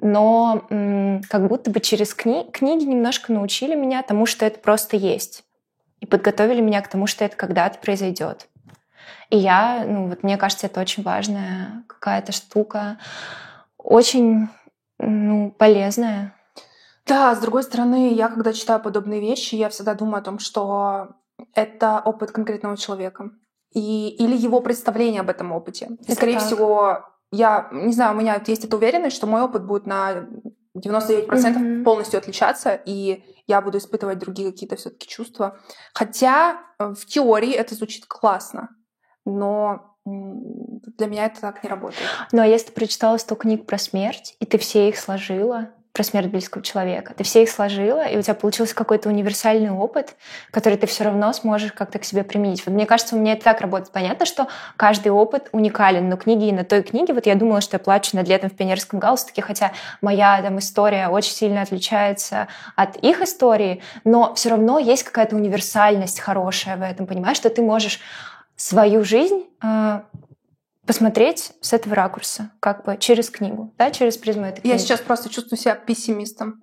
но 0.00 0.64
м- 0.70 1.22
как 1.28 1.48
будто 1.48 1.70
бы 1.70 1.80
через 1.80 2.14
кни- 2.16 2.48
книги 2.52 2.84
немножко 2.84 3.32
научили 3.32 3.74
меня 3.74 4.02
тому, 4.02 4.26
что 4.26 4.44
это 4.46 4.60
просто 4.60 4.96
есть, 4.96 5.42
и 6.02 6.06
подготовили 6.06 6.60
меня 6.60 6.82
к 6.82 6.88
тому, 6.88 7.06
что 7.06 7.24
это 7.24 7.36
когда-то 7.36 7.78
произойдет. 7.78 8.48
И 9.30 9.38
я, 9.38 9.84
ну 9.86 10.08
вот 10.08 10.24
мне 10.24 10.36
кажется, 10.36 10.66
это 10.66 10.80
очень 10.80 11.04
важная 11.04 11.84
какая-то 11.86 12.32
штука, 12.32 12.98
очень 13.78 14.48
ну, 14.98 15.52
полезная. 15.52 16.34
Да, 17.06 17.34
с 17.34 17.38
другой 17.38 17.62
стороны, 17.62 18.12
я 18.14 18.28
когда 18.28 18.52
читаю 18.52 18.80
подобные 18.80 19.20
вещи, 19.20 19.54
я 19.54 19.68
всегда 19.68 19.94
думаю 19.94 20.18
о 20.18 20.24
том, 20.24 20.40
что 20.40 21.10
это 21.54 22.02
опыт 22.04 22.32
конкретного 22.32 22.76
человека. 22.76 23.30
И, 23.70 24.08
или 24.08 24.36
его 24.36 24.60
представление 24.60 25.20
об 25.20 25.30
этом 25.30 25.52
опыте. 25.52 25.96
И, 26.06 26.12
скорее 26.12 26.38
так. 26.38 26.46
всего, 26.46 27.06
я, 27.30 27.68
не 27.72 27.92
знаю, 27.92 28.14
у 28.14 28.20
меня 28.20 28.42
есть 28.44 28.64
эта 28.64 28.76
уверенность, 28.76 29.16
что 29.16 29.26
мой 29.26 29.42
опыт 29.42 29.64
будет 29.64 29.86
на 29.86 30.26
99% 30.76 31.28
mm-hmm. 31.28 31.84
полностью 31.84 32.18
отличаться, 32.18 32.74
и 32.74 33.22
я 33.46 33.60
буду 33.60 33.78
испытывать 33.78 34.18
другие 34.18 34.50
какие-то 34.50 34.76
все-таки 34.76 35.08
чувства. 35.08 35.58
Хотя 35.92 36.60
э, 36.78 36.94
в 36.94 37.06
теории 37.06 37.52
это 37.52 37.74
звучит 37.74 38.06
классно, 38.06 38.70
но 39.24 39.96
для 40.04 41.06
меня 41.06 41.26
это 41.26 41.40
так 41.40 41.62
не 41.62 41.68
работает. 41.68 42.02
Ну 42.32 42.42
а 42.42 42.46
если 42.46 42.68
ты 42.68 42.72
прочитала 42.72 43.18
сто 43.18 43.36
книг 43.36 43.66
про 43.66 43.78
смерть, 43.78 44.36
и 44.40 44.46
ты 44.46 44.58
все 44.58 44.88
их 44.88 44.98
сложила, 44.98 45.70
про 45.92 46.04
смерть 46.04 46.28
близкого 46.28 46.64
человека. 46.64 47.12
Ты 47.14 47.22
все 47.22 47.42
их 47.42 47.50
сложила, 47.50 48.06
и 48.06 48.16
у 48.16 48.22
тебя 48.22 48.34
получился 48.34 48.74
какой-то 48.74 49.10
универсальный 49.10 49.70
опыт, 49.70 50.16
который 50.50 50.78
ты 50.78 50.86
все 50.86 51.04
равно 51.04 51.32
сможешь 51.34 51.72
как-то 51.72 51.98
к 51.98 52.04
себе 52.04 52.24
применить. 52.24 52.64
Вот 52.64 52.72
мне 52.72 52.86
кажется, 52.86 53.14
у 53.14 53.18
меня 53.18 53.34
это 53.34 53.44
так 53.44 53.60
работает. 53.60 53.92
Понятно, 53.92 54.24
что 54.24 54.48
каждый 54.76 55.12
опыт 55.12 55.50
уникален, 55.52 56.08
но 56.08 56.16
книги 56.16 56.46
и 56.46 56.52
на 56.52 56.64
той 56.64 56.82
книге, 56.82 57.12
вот 57.12 57.26
я 57.26 57.34
думала, 57.34 57.60
что 57.60 57.76
я 57.76 57.78
плачу 57.78 58.16
над 58.16 58.26
летом 58.26 58.48
в 58.48 58.54
пионерском 58.54 59.00
галстуке, 59.00 59.42
хотя 59.42 59.72
моя 60.00 60.40
там 60.40 60.58
история 60.58 61.08
очень 61.08 61.32
сильно 61.32 61.60
отличается 61.60 62.48
от 62.74 62.96
их 62.96 63.20
истории, 63.20 63.82
но 64.04 64.34
все 64.34 64.48
равно 64.48 64.78
есть 64.78 65.02
какая-то 65.02 65.36
универсальность 65.36 66.20
хорошая 66.20 66.78
в 66.78 66.82
этом, 66.82 67.06
понимаешь, 67.06 67.36
что 67.36 67.50
ты 67.50 67.60
можешь 67.60 68.00
свою 68.56 69.04
жизнь 69.04 69.44
э, 69.62 70.00
посмотреть 70.86 71.52
с 71.60 71.72
этого 71.72 71.94
ракурса, 71.94 72.50
как 72.60 72.84
бы 72.84 72.96
через 72.96 73.30
книгу, 73.30 73.72
да, 73.78 73.90
через 73.90 74.16
призму 74.16 74.46
этой 74.46 74.60
книги. 74.60 74.72
Я 74.72 74.78
сейчас 74.78 75.00
просто 75.00 75.28
чувствую 75.28 75.58
себя 75.58 75.74
пессимистом. 75.74 76.62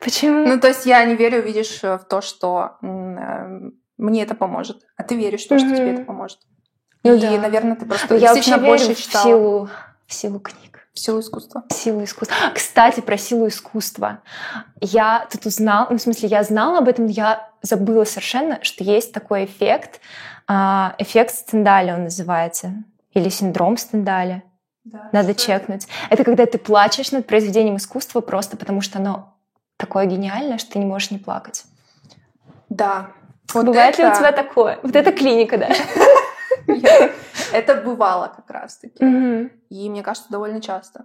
Почему? 0.00 0.46
Ну, 0.46 0.60
то 0.60 0.68
есть 0.68 0.84
я 0.86 1.04
не 1.04 1.16
верю, 1.16 1.42
видишь, 1.42 1.82
в 1.82 2.04
то, 2.08 2.20
что 2.20 2.76
э, 2.82 3.70
мне 3.96 4.22
это 4.22 4.34
поможет. 4.34 4.82
А 4.96 5.02
ты 5.02 5.16
веришь 5.16 5.44
в 5.44 5.48
то, 5.48 5.58
что 5.58 5.68
mm-hmm. 5.68 5.76
тебе 5.76 5.94
это 5.94 6.04
поможет. 6.04 6.40
Ну, 7.04 7.14
И, 7.14 7.20
да. 7.20 7.38
наверное, 7.38 7.76
ты 7.76 7.86
просто 7.86 8.14
я 8.16 8.34
действительно 8.34 8.58
больше 8.58 8.94
в 8.94 8.98
читала. 9.00 9.24
силу, 9.24 9.68
в 10.06 10.12
силу 10.12 10.40
книг. 10.40 10.88
В 10.92 10.98
силу 10.98 11.20
искусства. 11.20 11.64
В 11.68 11.72
силу 11.74 12.04
искусства. 12.04 12.36
Кстати, 12.54 13.00
про 13.00 13.16
силу 13.16 13.48
искусства. 13.48 14.22
Я 14.80 15.26
тут 15.30 15.44
узнала, 15.46 15.88
ну, 15.90 15.98
в 15.98 16.00
смысле, 16.00 16.28
я 16.28 16.42
знала 16.44 16.78
об 16.78 16.88
этом, 16.88 17.06
но 17.06 17.10
я 17.10 17.50
забыла 17.62 18.04
совершенно, 18.04 18.62
что 18.62 18.84
есть 18.84 19.12
такой 19.12 19.44
эффект, 19.44 20.00
а, 20.46 20.94
эффект 20.98 21.34
Стендаля 21.34 21.94
он 21.94 22.04
называется, 22.04 22.84
или 23.14 23.28
синдром 23.28 23.76
Стендаля. 23.76 24.42
Да, 24.84 25.08
Надо 25.12 25.34
чекнуть. 25.34 25.84
Это? 25.84 26.14
это 26.14 26.24
когда 26.24 26.44
ты 26.46 26.58
плачешь 26.58 27.10
над 27.10 27.26
произведением 27.26 27.76
искусства 27.76 28.20
просто 28.20 28.56
потому, 28.56 28.82
что 28.82 28.98
оно 28.98 29.34
такое 29.78 30.04
гениальное, 30.04 30.58
что 30.58 30.72
ты 30.72 30.78
не 30.78 30.84
можешь 30.84 31.10
не 31.10 31.18
плакать. 31.18 31.64
Да. 32.68 33.10
Вот 33.52 33.64
Бывает 33.64 33.94
это... 33.94 34.02
ли 34.02 34.12
у 34.12 34.14
тебя 34.14 34.32
такое? 34.32 34.78
Вот 34.82 34.94
это 34.94 35.12
клиника, 35.12 35.58
да? 35.58 35.70
Это 37.52 37.74
бывало 37.76 38.32
как 38.34 38.50
раз-таки. 38.50 39.04
И 39.68 39.90
мне 39.90 40.02
кажется, 40.02 40.30
довольно 40.30 40.60
часто. 40.60 41.04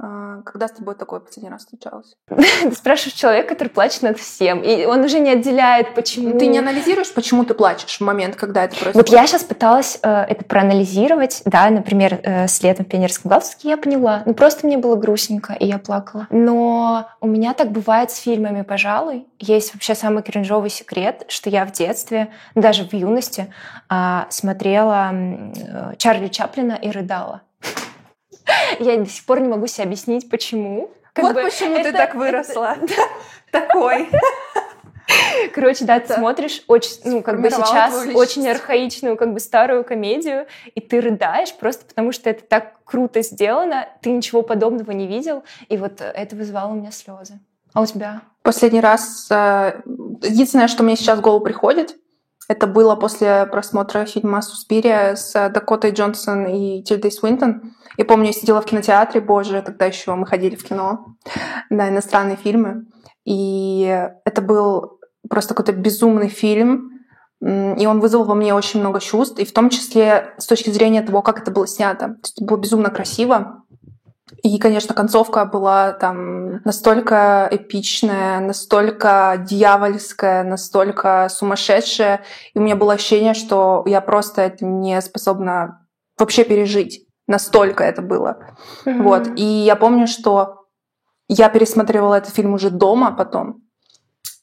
А, 0.00 0.42
когда 0.42 0.68
с 0.68 0.72
тобой 0.72 0.94
такое 0.94 1.20
последний 1.20 1.50
раз 1.50 1.64
случалось? 1.64 2.16
Ты 2.28 2.72
спрашиваешь 2.72 3.14
человека, 3.14 3.50
который 3.50 3.68
плачет 3.68 4.02
над 4.02 4.18
всем, 4.18 4.60
и 4.60 4.84
он 4.84 5.00
уже 5.04 5.20
не 5.20 5.30
отделяет, 5.30 5.94
почему... 5.94 6.38
Ты 6.38 6.46
не 6.46 6.58
анализируешь, 6.58 7.12
почему 7.12 7.44
ты 7.44 7.54
плачешь 7.54 7.98
в 7.98 8.00
момент, 8.00 8.36
когда 8.36 8.64
это 8.64 8.76
происходит? 8.76 8.96
Вот 8.96 9.08
я 9.08 9.26
сейчас 9.26 9.44
пыталась 9.44 9.98
э, 10.02 10.08
это 10.08 10.44
проанализировать, 10.44 11.42
да, 11.44 11.70
например, 11.70 12.20
э, 12.22 12.48
с 12.48 12.62
летом 12.62 12.84
в 12.84 12.88
пионерском 12.88 13.30
галстуке 13.30 13.68
я 13.68 13.76
поняла. 13.76 14.22
Ну, 14.26 14.34
просто 14.34 14.66
мне 14.66 14.78
было 14.78 14.96
грустненько, 14.96 15.52
и 15.52 15.66
я 15.66 15.78
плакала. 15.78 16.26
Но 16.30 17.08
у 17.20 17.26
меня 17.26 17.54
так 17.54 17.70
бывает 17.70 18.10
с 18.10 18.16
фильмами, 18.16 18.62
пожалуй. 18.62 19.26
Есть 19.38 19.74
вообще 19.74 19.94
самый 19.94 20.22
кринжовый 20.22 20.70
секрет, 20.70 21.24
что 21.28 21.50
я 21.50 21.64
в 21.64 21.72
детстве, 21.72 22.32
даже 22.54 22.84
в 22.84 22.92
юности, 22.92 23.52
э, 23.90 24.20
смотрела 24.30 25.10
э, 25.12 25.94
Чарли 25.98 26.28
Чаплина 26.28 26.72
и 26.72 26.90
рыдала. 26.90 27.42
Я 28.78 28.96
до 28.96 29.06
сих 29.06 29.24
пор 29.24 29.40
не 29.40 29.48
могу 29.48 29.66
себе 29.66 29.84
объяснить, 29.84 30.28
почему. 30.30 30.90
Как 31.12 31.24
вот 31.24 31.34
бы 31.34 31.42
почему 31.42 31.74
это, 31.74 31.90
ты 31.90 31.96
так 31.96 32.14
выросла. 32.14 32.76
Такой. 33.50 34.08
Короче, 35.54 35.84
да, 35.84 36.00
ты 36.00 36.14
смотришь 36.14 36.62
очень, 36.68 36.92
ну, 37.04 37.22
как 37.22 37.40
бы 37.40 37.50
сейчас 37.50 38.06
очень 38.14 38.48
архаичную, 38.48 39.16
как 39.16 39.32
бы 39.32 39.40
старую 39.40 39.84
комедию, 39.84 40.46
и 40.74 40.80
ты 40.80 41.00
рыдаешь 41.00 41.54
просто 41.54 41.84
потому, 41.84 42.12
что 42.12 42.30
это 42.30 42.44
так 42.44 42.82
круто 42.84 43.20
сделано, 43.22 43.88
ты 44.00 44.10
ничего 44.10 44.42
подобного 44.42 44.92
не 44.92 45.06
видел, 45.06 45.42
и 45.68 45.76
вот 45.76 46.00
это 46.00 46.36
вызвало 46.36 46.72
у 46.72 46.74
меня 46.74 46.92
слезы. 46.92 47.40
А 47.74 47.82
у 47.82 47.86
тебя? 47.86 48.22
Последний 48.42 48.80
раз, 48.80 49.28
э, 49.30 49.80
единственное, 50.22 50.68
что 50.68 50.82
мне 50.82 50.96
сейчас 50.96 51.18
в 51.18 51.22
голову 51.22 51.44
приходит, 51.44 51.96
это 52.48 52.66
было 52.66 52.96
после 52.96 53.46
просмотра 53.46 54.04
фильма 54.04 54.42
«Суспирия» 54.42 55.14
с 55.14 55.32
Дакотой 55.50 55.92
Джонсон 55.92 56.46
и 56.46 56.82
Тильдой 56.82 57.12
Свинтон. 57.12 57.74
Я 57.96 58.04
помню, 58.04 58.26
я 58.26 58.32
сидела 58.32 58.60
в 58.60 58.64
кинотеатре, 58.64 59.20
боже, 59.20 59.62
тогда 59.62 59.86
еще 59.86 60.14
мы 60.14 60.26
ходили 60.26 60.56
в 60.56 60.64
кино 60.64 61.16
на 61.70 61.88
иностранные 61.88 62.36
фильмы. 62.36 62.86
И 63.24 63.82
это 64.24 64.42
был 64.42 64.98
просто 65.28 65.54
какой-то 65.54 65.72
безумный 65.72 66.28
фильм, 66.28 66.90
и 67.40 67.86
он 67.86 68.00
вызвал 68.00 68.24
во 68.24 68.34
мне 68.34 68.54
очень 68.54 68.80
много 68.80 69.00
чувств, 69.00 69.38
и 69.38 69.44
в 69.44 69.52
том 69.52 69.68
числе 69.68 70.34
с 70.38 70.46
точки 70.46 70.70
зрения 70.70 71.02
того, 71.02 71.22
как 71.22 71.40
это 71.40 71.50
было 71.50 71.66
снято. 71.66 72.06
То 72.06 72.20
есть 72.24 72.38
это 72.38 72.46
было 72.46 72.56
безумно 72.56 72.90
красиво, 72.90 73.62
и, 74.42 74.58
конечно, 74.58 74.94
концовка 74.94 75.44
была 75.44 75.92
там 75.92 76.62
настолько 76.64 77.48
эпичная, 77.50 78.40
настолько 78.40 79.36
дьявольская, 79.46 80.42
настолько 80.42 81.28
сумасшедшая. 81.30 82.22
И 82.54 82.58
у 82.58 82.62
меня 82.62 82.74
было 82.74 82.94
ощущение, 82.94 83.34
что 83.34 83.84
я 83.86 84.00
просто 84.00 84.42
это 84.42 84.64
не 84.64 85.00
способна 85.00 85.86
вообще 86.18 86.44
пережить. 86.44 87.06
Настолько 87.26 87.84
это 87.84 88.02
было. 88.02 88.38
Mm-hmm. 88.84 89.02
Вот. 89.02 89.28
И 89.36 89.44
я 89.44 89.76
помню, 89.76 90.06
что 90.06 90.66
я 91.28 91.48
пересматривала 91.48 92.16
этот 92.16 92.34
фильм 92.34 92.54
уже 92.54 92.70
дома 92.70 93.12
потом. 93.12 93.62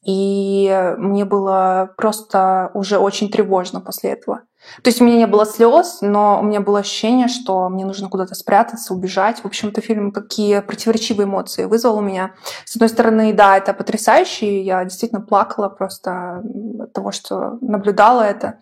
И 0.04 0.94
мне 0.98 1.26
было 1.26 1.94
просто 1.98 2.72
уже 2.74 2.98
очень 2.98 3.30
тревожно 3.30 3.82
после 3.82 4.12
этого. 4.12 4.44
То 4.82 4.90
есть 4.90 5.02
у 5.02 5.06
меня 5.06 5.18
не 5.18 5.28
было 5.28 5.46
слез, 5.46 6.00
но 6.02 6.40
у 6.40 6.44
меня 6.44 6.62
было 6.62 6.80
ощущение, 6.80 7.28
что 7.28 7.70
мне 7.70 7.86
нужно 7.86 8.10
куда-то 8.10 8.36
спрятаться, 8.36 8.94
убежать. 8.94 9.40
В 9.42 9.46
общем-то, 9.46 9.82
фильм 9.82 10.12
какие 10.12 10.60
противоречивые 10.60 11.26
эмоции 11.26 11.66
вызвал 11.66 11.98
у 11.98 12.02
меня. 12.02 12.34
С 12.66 12.76
одной 12.76 12.90
стороны, 12.90 13.34
да, 13.34 13.58
это 13.58 13.74
потрясающе, 13.74 14.62
я 14.62 14.84
действительно 14.84 15.22
плакала 15.22 15.70
просто 15.70 16.44
от 16.80 16.94
того, 16.94 17.12
что 17.12 17.58
наблюдала 17.62 18.22
это. 18.22 18.60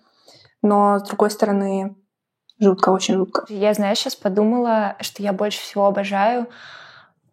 Но 0.62 1.00
с 1.00 1.04
другой 1.04 1.32
стороны, 1.32 1.96
жутко, 2.60 2.90
очень 2.90 3.16
жутко. 3.16 3.46
Я, 3.50 3.74
знаешь, 3.74 4.00
сейчас 4.00 4.16
подумала, 4.16 4.96
что 5.02 5.24
я 5.24 5.34
больше 5.34 5.60
всего 5.60 5.86
обожаю 5.86 6.48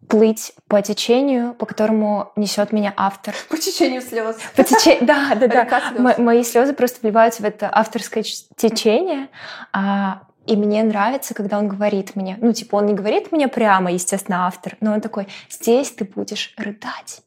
плыть 0.07 0.53
по 0.67 0.81
течению, 0.81 1.53
по 1.55 1.65
которому 1.65 2.31
несет 2.35 2.71
меня 2.71 2.93
автор. 2.95 3.33
По 3.49 3.57
течению 3.57 4.01
слез. 4.01 4.37
По 4.55 4.63
течению, 4.63 5.05
да, 5.07 5.35
да, 5.35 5.47
да. 5.47 6.15
Мои 6.17 6.43
слезы 6.43 6.73
просто 6.73 6.99
вливаются 7.01 7.41
в 7.41 7.45
это 7.45 7.69
авторское 7.71 8.23
течение. 8.23 9.29
А, 9.73 10.21
и 10.45 10.55
мне 10.55 10.83
нравится, 10.83 11.33
когда 11.33 11.57
он 11.57 11.67
говорит 11.67 12.15
мне, 12.15 12.37
ну, 12.39 12.53
типа, 12.53 12.75
он 12.75 12.85
не 12.85 12.93
говорит 12.93 13.31
мне 13.31 13.47
прямо, 13.47 13.91
естественно, 13.91 14.45
автор, 14.45 14.77
но 14.79 14.93
он 14.93 15.01
такой, 15.01 15.27
здесь 15.49 15.91
ты 15.91 16.05
будешь 16.05 16.53
рыдать. 16.57 17.21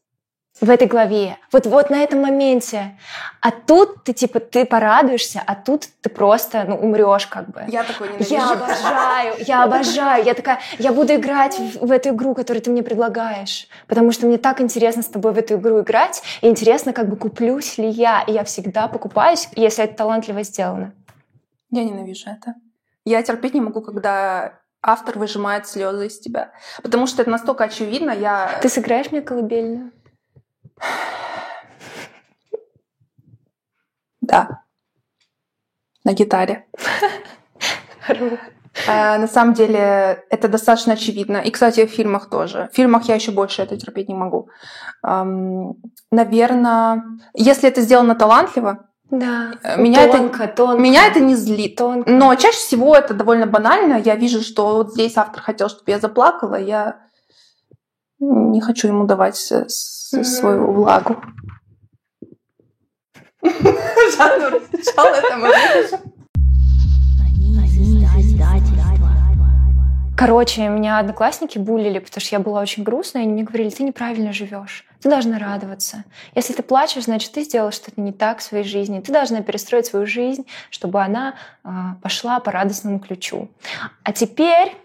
В 0.61 0.69
этой 0.69 0.87
главе, 0.87 1.37
вот, 1.51 1.65
вот 1.65 1.89
на 1.89 2.03
этом 2.03 2.21
моменте. 2.21 2.97
А 3.41 3.51
тут 3.51 4.03
ты 4.03 4.13
типа 4.13 4.39
ты 4.39 4.65
порадуешься, 4.65 5.41
а 5.45 5.55
тут 5.55 5.87
ты 6.01 6.09
просто 6.09 6.65
ну, 6.67 6.75
умрешь 6.75 7.27
как 7.27 7.49
бы. 7.49 7.63
Я 7.67 7.83
такой 7.83 8.09
ненавижу. 8.09 8.33
Я 8.33 8.51
обожаю, 8.51 9.35
я 9.39 9.63
обожаю. 9.63 10.25
Я 10.25 10.33
такая, 10.33 10.59
я 10.77 10.91
буду 10.91 11.15
играть 11.15 11.57
в, 11.57 11.87
в 11.87 11.91
эту 11.91 12.09
игру, 12.09 12.35
которую 12.35 12.61
ты 12.61 12.71
мне 12.71 12.83
предлагаешь, 12.83 13.67
потому 13.87 14.11
что 14.11 14.27
мне 14.27 14.37
так 14.37 14.59
интересно 14.61 15.01
с 15.01 15.07
тобой 15.07 15.31
в 15.31 15.37
эту 15.37 15.55
игру 15.55 15.81
играть, 15.81 16.21
и 16.41 16.47
интересно, 16.47 16.93
как 16.93 17.09
бы 17.09 17.15
куплюсь 17.15 17.77
ли 17.77 17.89
я, 17.89 18.23
и 18.27 18.33
я 18.33 18.43
всегда 18.43 18.87
покупаюсь, 18.87 19.49
если 19.55 19.83
это 19.83 19.95
талантливо 19.95 20.43
сделано. 20.43 20.93
Я 21.71 21.83
ненавижу 21.83 22.29
это. 22.29 22.55
Я 23.05 23.23
терпеть 23.23 23.53
не 23.53 23.61
могу, 23.61 23.81
когда 23.81 24.59
автор 24.81 25.17
выжимает 25.17 25.67
слезы 25.67 26.07
из 26.07 26.19
тебя. 26.19 26.51
Потому 26.81 27.07
что 27.07 27.21
это 27.21 27.31
настолько 27.31 27.65
очевидно, 27.65 28.11
я... 28.11 28.59
Ты 28.61 28.69
сыграешь 28.69 29.11
мне 29.11 29.21
колыбельную? 29.21 29.91
Да. 34.21 34.63
На 36.03 36.13
гитаре. 36.13 36.65
А, 38.87 39.17
на 39.17 39.27
самом 39.27 39.53
деле 39.53 40.23
это 40.29 40.47
достаточно 40.47 40.93
очевидно. 40.93 41.37
И, 41.37 41.51
кстати, 41.51 41.85
в 41.85 41.89
фильмах 41.89 42.29
тоже. 42.29 42.69
В 42.71 42.75
фильмах 42.75 43.09
я 43.09 43.15
еще 43.15 43.31
больше 43.31 43.61
это 43.61 43.77
терпеть 43.77 44.07
не 44.07 44.15
могу. 44.15 44.49
Наверное, 46.11 47.03
если 47.33 47.67
это 47.69 47.81
сделано 47.81 48.15
талантливо, 48.15 48.89
да. 49.11 49.53
Э, 49.63 49.81
меня 49.81 50.07
тонко, 50.07 50.43
это, 50.43 50.55
тонко. 50.55 50.81
Меня 50.81 51.07
это 51.07 51.19
не 51.19 51.35
злит. 51.35 51.75
Тонко. 51.77 52.09
Но 52.09 52.35
чаще 52.35 52.57
всего 52.57 52.95
это 52.95 53.13
довольно 53.13 53.47
банально. 53.47 53.99
Я 53.99 54.15
вижу, 54.15 54.41
что 54.41 54.75
вот 54.75 54.91
здесь 54.93 55.17
автор 55.17 55.41
хотел, 55.41 55.67
чтобы 55.67 55.89
я 55.89 55.99
заплакала. 55.99 56.55
Я 56.55 56.97
не 58.19 58.61
хочу 58.61 58.87
ему 58.87 59.05
давать 59.05 59.35
свою 59.35 60.71
влагу. 60.71 61.17
Жанну 63.41 64.49
раскачал 64.49 65.05
это 65.07 65.99
Короче, 70.19 70.67
меня 70.67 70.99
одноклассники 70.99 71.57
булили, 71.57 71.99
потому 71.99 72.19
что 72.19 72.35
я 72.35 72.41
была 72.41 72.59
очень 72.59 72.83
грустная, 72.83 73.21
и 73.21 73.25
они 73.25 73.33
мне 73.35 73.43
говорили, 73.43 73.69
ты 73.69 73.83
неправильно 73.83 74.33
живешь, 74.33 74.85
ты 75.01 75.09
должна 75.09 75.39
радоваться. 75.39 76.03
Если 76.35 76.51
ты 76.51 76.61
плачешь, 76.61 77.05
значит, 77.05 77.31
ты 77.31 77.43
сделал 77.43 77.71
что-то 77.71 78.01
не 78.01 78.11
так 78.11 78.39
в 78.39 78.43
своей 78.43 78.65
жизни. 78.65 78.99
Ты 78.99 79.13
должна 79.13 79.41
перестроить 79.41 79.85
свою 79.85 80.05
жизнь, 80.05 80.45
чтобы 80.71 81.01
она 81.01 81.35
э, 81.63 81.69
пошла 82.01 82.41
по 82.41 82.51
радостному 82.51 82.99
ключу. 82.99 83.47
А 84.03 84.11
теперь 84.11 84.75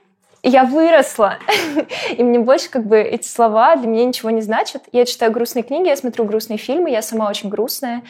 я 0.48 0.64
выросла, 0.64 1.38
и 2.16 2.22
мне 2.22 2.38
больше 2.38 2.70
как 2.70 2.86
бы 2.86 2.98
эти 2.98 3.26
слова 3.26 3.76
для 3.76 3.88
меня 3.88 4.04
ничего 4.04 4.30
не 4.30 4.42
значат. 4.42 4.82
Я 4.92 5.04
читаю 5.06 5.32
грустные 5.32 5.62
книги, 5.62 5.88
я 5.88 5.96
смотрю 5.96 6.24
грустные 6.24 6.58
фильмы, 6.58 6.90
я 6.90 7.02
сама 7.02 7.28
очень 7.28 7.48
грустная. 7.48 8.02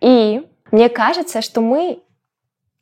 И 0.00 0.46
мне 0.70 0.88
кажется, 0.88 1.42
что 1.42 1.60
мы 1.60 2.02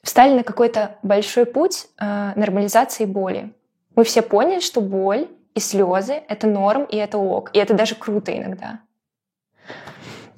встали 0.02 0.34
на 0.34 0.42
какой-то 0.42 0.96
большой 1.02 1.46
путь 1.46 1.86
э, 1.98 2.32
нормализации 2.36 3.04
боли. 3.04 3.52
Мы 3.94 4.04
все 4.04 4.22
поняли, 4.22 4.60
что 4.60 4.80
боль 4.80 5.28
и 5.54 5.60
слезы— 5.60 6.22
это 6.28 6.46
норм, 6.46 6.84
и 6.84 6.96
это 6.96 7.18
ок. 7.18 7.50
И 7.52 7.58
это 7.58 7.74
даже 7.74 7.94
круто 7.94 8.36
иногда. 8.36 8.80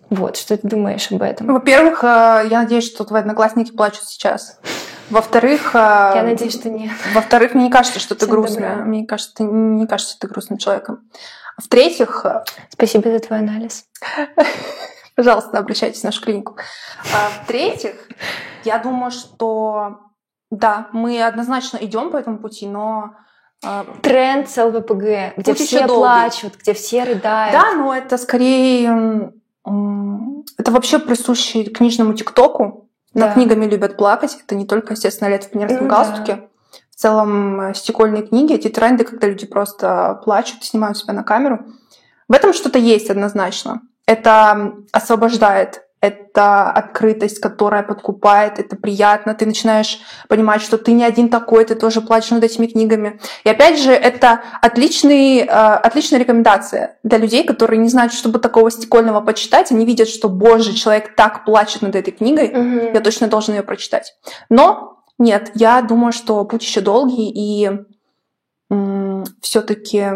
Вот, 0.09 0.37
что 0.37 0.57
ты 0.57 0.67
думаешь 0.67 1.11
об 1.13 1.23
этом? 1.23 1.47
Во-первых, 1.49 2.03
э, 2.03 2.49
я 2.51 2.63
надеюсь, 2.63 2.87
что 2.87 3.05
твои 3.05 3.21
одноклассники 3.21 3.71
плачут 3.71 4.05
сейчас. 4.05 4.61
Во-вторых... 5.11 5.75
Э, 5.75 6.13
Я 6.15 6.23
надеюсь, 6.23 6.55
что 6.55 6.71
нет. 6.71 6.93
Во-вторых, 7.15 7.55
мне 7.55 7.65
не 7.65 7.71
кажется, 7.71 8.01
что 8.01 8.15
ты 8.15 8.27
грустная. 8.27 8.71
Добра. 8.71 8.85
Мне 8.85 9.07
кажется, 9.07 9.35
ты 9.37 9.45
не 9.45 9.87
кажется, 9.87 10.13
что 10.13 10.27
ты 10.27 10.33
грустным 10.33 10.59
человеком. 10.59 11.01
В-третьих... 11.59 12.25
Э, 12.25 12.45
Спасибо 12.71 13.11
за 13.11 13.19
твой 13.19 13.41
анализ. 13.41 13.87
Пожалуйста, 15.15 15.59
обращайтесь 15.59 16.01
в 16.01 16.05
нашу 16.05 16.23
клинику. 16.23 16.57
А, 17.13 17.43
в-третьих, 17.43 17.95
я 18.65 18.79
думаю, 18.79 19.11
что 19.11 19.99
да, 20.51 20.89
мы 20.93 21.23
однозначно 21.23 21.79
идем 21.79 22.11
по 22.11 22.17
этому 22.17 22.39
пути, 22.39 22.67
но 22.67 23.15
а, 23.65 23.85
Тренд 24.03 24.49
с 24.49 24.57
ЛВПГ, 24.57 25.37
где 25.37 25.55
все 25.55 25.87
плачут, 25.87 26.57
где 26.57 26.73
все 26.73 27.05
рыдают. 27.05 27.53
Да, 27.53 27.75
но 27.75 27.95
это 27.95 28.17
скорее... 28.17 29.33
Это 30.57 30.73
вообще 30.73 30.99
присуще 30.99 31.65
книжному 31.65 32.15
ТикТоку. 32.15 32.90
Да. 33.15 33.27
Над 33.27 33.35
книгами 33.35 33.67
любят 33.67 33.97
плакать. 33.97 34.39
Это 34.45 34.55
не 34.55 34.67
только, 34.67 34.95
естественно, 34.95 35.29
лет 35.29 35.45
в 35.45 35.51
пионерском 35.51 35.85
ну, 35.85 35.91
галстуке. 35.91 36.35
Да. 36.35 36.43
В 36.91 36.97
целом, 36.97 37.61
э, 37.61 37.75
стекольные 37.75 38.23
книги, 38.23 38.55
эти 38.55 38.69
тренды, 38.69 39.05
когда 39.05 39.27
люди 39.27 39.47
просто 39.47 40.21
плачут, 40.25 40.65
снимают 40.65 40.99
себя 40.99 41.15
на 41.15 41.25
камеру. 41.25 41.67
В 42.29 42.33
этом 42.33 42.53
что-то 42.53 42.79
есть 42.79 43.11
однозначно. 43.11 43.83
Это 44.07 44.75
освобождает 44.93 45.83
это 46.01 46.71
открытость, 46.71 47.41
которая 47.41 47.83
подкупает, 47.83 48.59
это 48.59 48.75
приятно, 48.77 49.35
ты 49.35 49.45
начинаешь 49.45 50.01
понимать, 50.29 50.63
что 50.63 50.79
ты 50.79 50.93
не 50.93 51.05
один 51.05 51.29
такой, 51.29 51.65
ты 51.67 51.75
тоже 51.75 52.01
плачешь 52.01 52.31
над 52.31 52.43
этими 52.43 52.67
книгами. 52.67 53.21
И 53.45 53.51
опять 53.51 53.79
же, 53.79 53.93
это 53.93 54.41
отличный, 54.63 55.41
э, 55.41 55.45
отличная 55.45 56.19
рекомендация 56.19 56.99
для 57.03 57.19
людей, 57.19 57.45
которые 57.45 57.79
не 57.79 57.89
знают, 57.89 58.15
чтобы 58.15 58.39
такого 58.39 58.71
стекольного 58.71 59.21
почитать, 59.21 59.71
они 59.73 59.85
видят, 59.85 60.09
что, 60.09 60.31
боже, 60.31 60.73
человек 60.73 61.15
так 61.15 61.45
плачет 61.45 61.83
над 61.83 61.95
этой 61.95 62.13
книгой, 62.13 62.49
mm-hmm. 62.49 62.95
я 62.95 63.01
точно 63.01 63.27
должен 63.27 63.55
ее 63.55 63.63
прочитать. 63.63 64.15
Но 64.49 65.05
нет, 65.19 65.51
я 65.55 65.83
думаю, 65.83 66.13
что 66.13 66.43
путь 66.47 66.63
еще 66.63 66.81
долгий, 66.81 67.31
и 67.31 67.71
м- 68.71 69.25
все-таки 69.43 70.07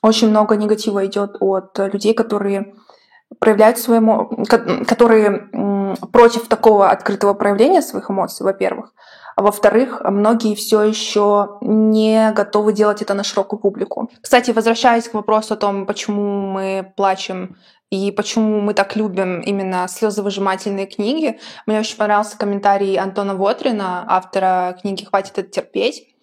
очень 0.00 0.30
много 0.30 0.56
негатива 0.56 1.04
идет 1.04 1.36
от 1.40 1.76
людей, 1.92 2.14
которые 2.14 2.72
проявляют 3.38 3.78
эмоции, 3.78 4.28
которые 4.84 5.48
против 6.12 6.48
такого 6.48 6.90
открытого 6.90 7.34
проявления 7.34 7.82
своих 7.82 8.10
эмоций, 8.10 8.44
во-первых. 8.44 8.92
А 9.36 9.42
во-вторых, 9.42 10.00
многие 10.02 10.56
все 10.56 10.82
еще 10.82 11.58
не 11.60 12.32
готовы 12.32 12.72
делать 12.72 13.02
это 13.02 13.14
на 13.14 13.22
широкую 13.22 13.60
публику. 13.60 14.10
Кстати, 14.20 14.50
возвращаясь 14.50 15.08
к 15.08 15.14
вопросу 15.14 15.54
о 15.54 15.56
том, 15.56 15.86
почему 15.86 16.48
мы 16.48 16.92
плачем 16.96 17.56
и 17.90 18.10
почему 18.10 18.60
мы 18.60 18.74
так 18.74 18.96
любим 18.96 19.40
именно 19.40 19.86
слезовыжимательные 19.88 20.86
книги, 20.86 21.38
мне 21.66 21.78
очень 21.78 21.96
понравился 21.96 22.36
комментарий 22.36 22.96
Антона 22.98 23.36
Вотрина, 23.36 24.04
автора 24.08 24.76
книги 24.82 25.04
«Хватит 25.04 25.38
это 25.38 25.48
терпеть», 25.48 26.17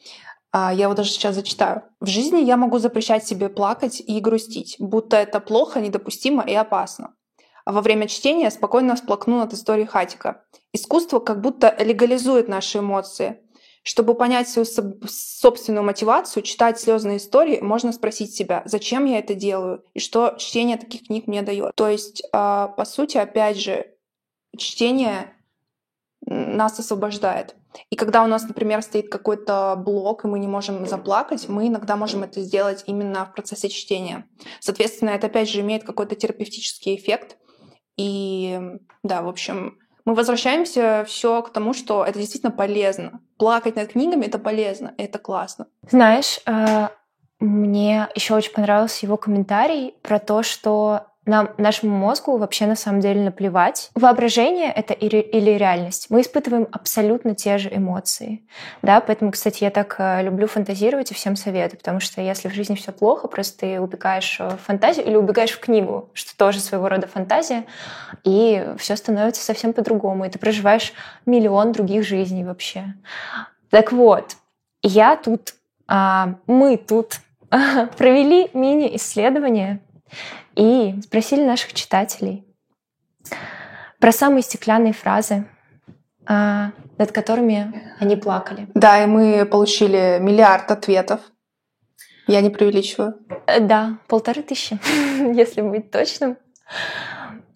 я 0.58 0.84
его 0.84 0.94
даже 0.94 1.10
сейчас 1.10 1.36
зачитаю. 1.36 1.84
В 2.00 2.08
жизни 2.08 2.42
я 2.42 2.56
могу 2.56 2.80
запрещать 2.80 3.28
себе 3.28 3.50
плакать 3.50 4.02
и 4.06 4.20
грустить, 4.20 4.78
будто 4.80 5.18
это 5.18 5.40
плохо, 5.40 5.82
недопустимо 5.82 6.44
и 6.44 6.54
опасно. 6.54 7.14
А 7.66 7.72
во 7.72 7.82
время 7.82 8.08
чтения 8.08 8.50
спокойно 8.52 8.96
всплакну 8.96 9.40
над 9.40 9.54
историей 9.54 9.88
Хатика. 9.88 10.46
Искусство 10.72 11.20
как 11.20 11.42
будто 11.42 11.76
легализует 11.80 12.48
наши 12.48 12.78
эмоции. 12.78 13.42
Чтобы 13.84 14.16
понять 14.16 14.50
свою 14.50 14.66
собственную 15.08 15.84
мотивацию, 15.84 16.42
читать 16.42 16.80
слезные 16.80 17.18
истории, 17.18 17.60
можно 17.62 17.92
спросить 17.92 18.34
себя, 18.34 18.64
зачем 18.66 19.06
я 19.06 19.20
это 19.20 19.36
делаю 19.36 19.84
и 19.94 20.00
что 20.00 20.36
чтение 20.40 20.78
таких 20.78 21.08
книг 21.08 21.28
мне 21.28 21.44
дает. 21.44 21.76
То 21.76 21.88
есть, 21.88 22.24
а, 22.34 22.70
по 22.70 22.86
сути, 22.86 23.18
опять 23.18 23.58
же, 23.58 23.86
чтение 24.58 25.36
нас 26.26 26.80
освобождает. 26.80 27.56
И 27.90 27.96
когда 27.96 28.24
у 28.24 28.28
нас, 28.28 28.44
например, 28.44 28.82
стоит 28.82 29.10
какой-то 29.10 29.76
блок, 29.78 30.26
и 30.26 30.28
мы 30.28 30.40
не 30.40 30.48
можем 30.48 30.86
заплакать, 30.88 31.48
мы 31.50 31.68
иногда 31.68 31.96
можем 31.96 32.24
это 32.24 32.42
сделать 32.42 32.84
именно 32.88 33.26
в 33.26 33.34
процессе 33.34 33.70
чтения. 33.70 34.26
Соответственно, 34.60 35.12
это 35.12 35.28
опять 35.28 35.50
же 35.50 35.62
имеет 35.62 35.84
какой-то 35.84 36.16
терапевтический 36.16 36.96
эффект. 36.96 37.38
И 37.98 38.60
да, 39.04 39.22
в 39.22 39.28
общем, 39.28 39.78
мы 40.06 40.14
возвращаемся 40.14 41.04
все 41.08 41.42
к 41.42 41.52
тому, 41.52 41.74
что 41.74 42.06
это 42.06 42.20
действительно 42.20 42.52
полезно. 42.52 43.22
Плакать 43.38 43.76
над 43.76 43.92
книгами 43.92 44.26
это 44.26 44.38
полезно, 44.38 44.94
это 44.98 45.18
классно. 45.18 45.68
Знаешь, 45.90 46.40
э, 46.46 46.90
мне 47.40 48.08
еще 48.16 48.36
очень 48.36 48.54
понравился 48.54 49.06
его 49.06 49.18
комментарий 49.18 49.96
про 50.02 50.20
то, 50.20 50.44
что 50.44 51.08
нам, 51.26 51.50
нашему 51.58 51.98
мозгу 51.98 52.38
вообще 52.38 52.68
на 52.68 52.76
самом 52.76 53.00
деле 53.00 53.22
наплевать. 53.22 53.90
Воображение— 53.96 54.72
это 54.76 54.94
или, 54.94 55.18
реальность. 55.58 56.08
Мы 56.10 56.22
испытываем 56.22 56.68
абсолютно 56.72 57.36
те 57.36 57.58
же 57.58 57.70
эмоции. 57.74 58.46
Да? 58.82 59.02
Поэтому, 59.02 59.32
кстати, 59.32 59.64
я 59.64 59.72
так 59.72 59.96
э, 59.98 60.22
люблю 60.24 60.48
фантазировать 60.48 61.12
и 61.12 61.14
всем 61.16 61.36
советую, 61.36 61.80
потому 61.80 62.00
что 62.00 62.22
если 62.22 62.48
в 62.48 62.54
жизни 62.54 62.76
все 62.76 62.92
плохо, 62.92 63.28
просто 63.28 63.60
ты 63.60 63.80
убегаешь 63.80 64.40
в 64.40 64.58
фантазию 64.58 65.06
или 65.06 65.16
убегаешь 65.16 65.52
в 65.52 65.60
книгу, 65.60 66.10
что 66.14 66.38
тоже 66.38 66.60
своего 66.60 66.90
рода 66.90 67.08
фантазия, 67.08 67.66
и 68.24 68.66
все 68.78 68.96
становится 68.96 69.42
совсем 69.42 69.74
по-другому, 69.74 70.26
и 70.26 70.30
ты 70.30 70.38
проживаешь 70.38 70.94
миллион 71.26 71.72
других 71.72 72.06
жизней 72.06 72.44
вообще. 72.44 72.94
Так 73.70 73.92
вот, 73.92 74.36
я 74.84 75.16
тут, 75.16 75.56
а, 75.88 76.36
мы 76.46 76.78
тут 76.78 77.20
провели 77.98 78.50
мини-исследование 78.54 79.82
и 80.56 81.00
спросили 81.02 81.44
наших 81.44 81.74
читателей 81.74 82.46
про 84.00 84.12
самые 84.12 84.44
стеклянные 84.44 84.94
фразы, 84.94 85.46
а, 86.28 86.72
над 86.98 87.12
которыми 87.12 87.94
они 88.00 88.16
плакали. 88.16 88.68
Да, 88.74 89.04
и 89.04 89.08
мы 89.08 89.46
получили 89.46 90.18
миллиард 90.20 90.72
ответов. 90.72 91.22
Я 92.28 92.42
не 92.42 92.50
преувеличиваю. 92.50 93.16
Э, 93.46 93.60
да, 93.60 93.98
полторы 94.08 94.42
тысячи, 94.42 94.80
если 95.36 95.62
быть 95.62 95.92
точным. 95.92 96.38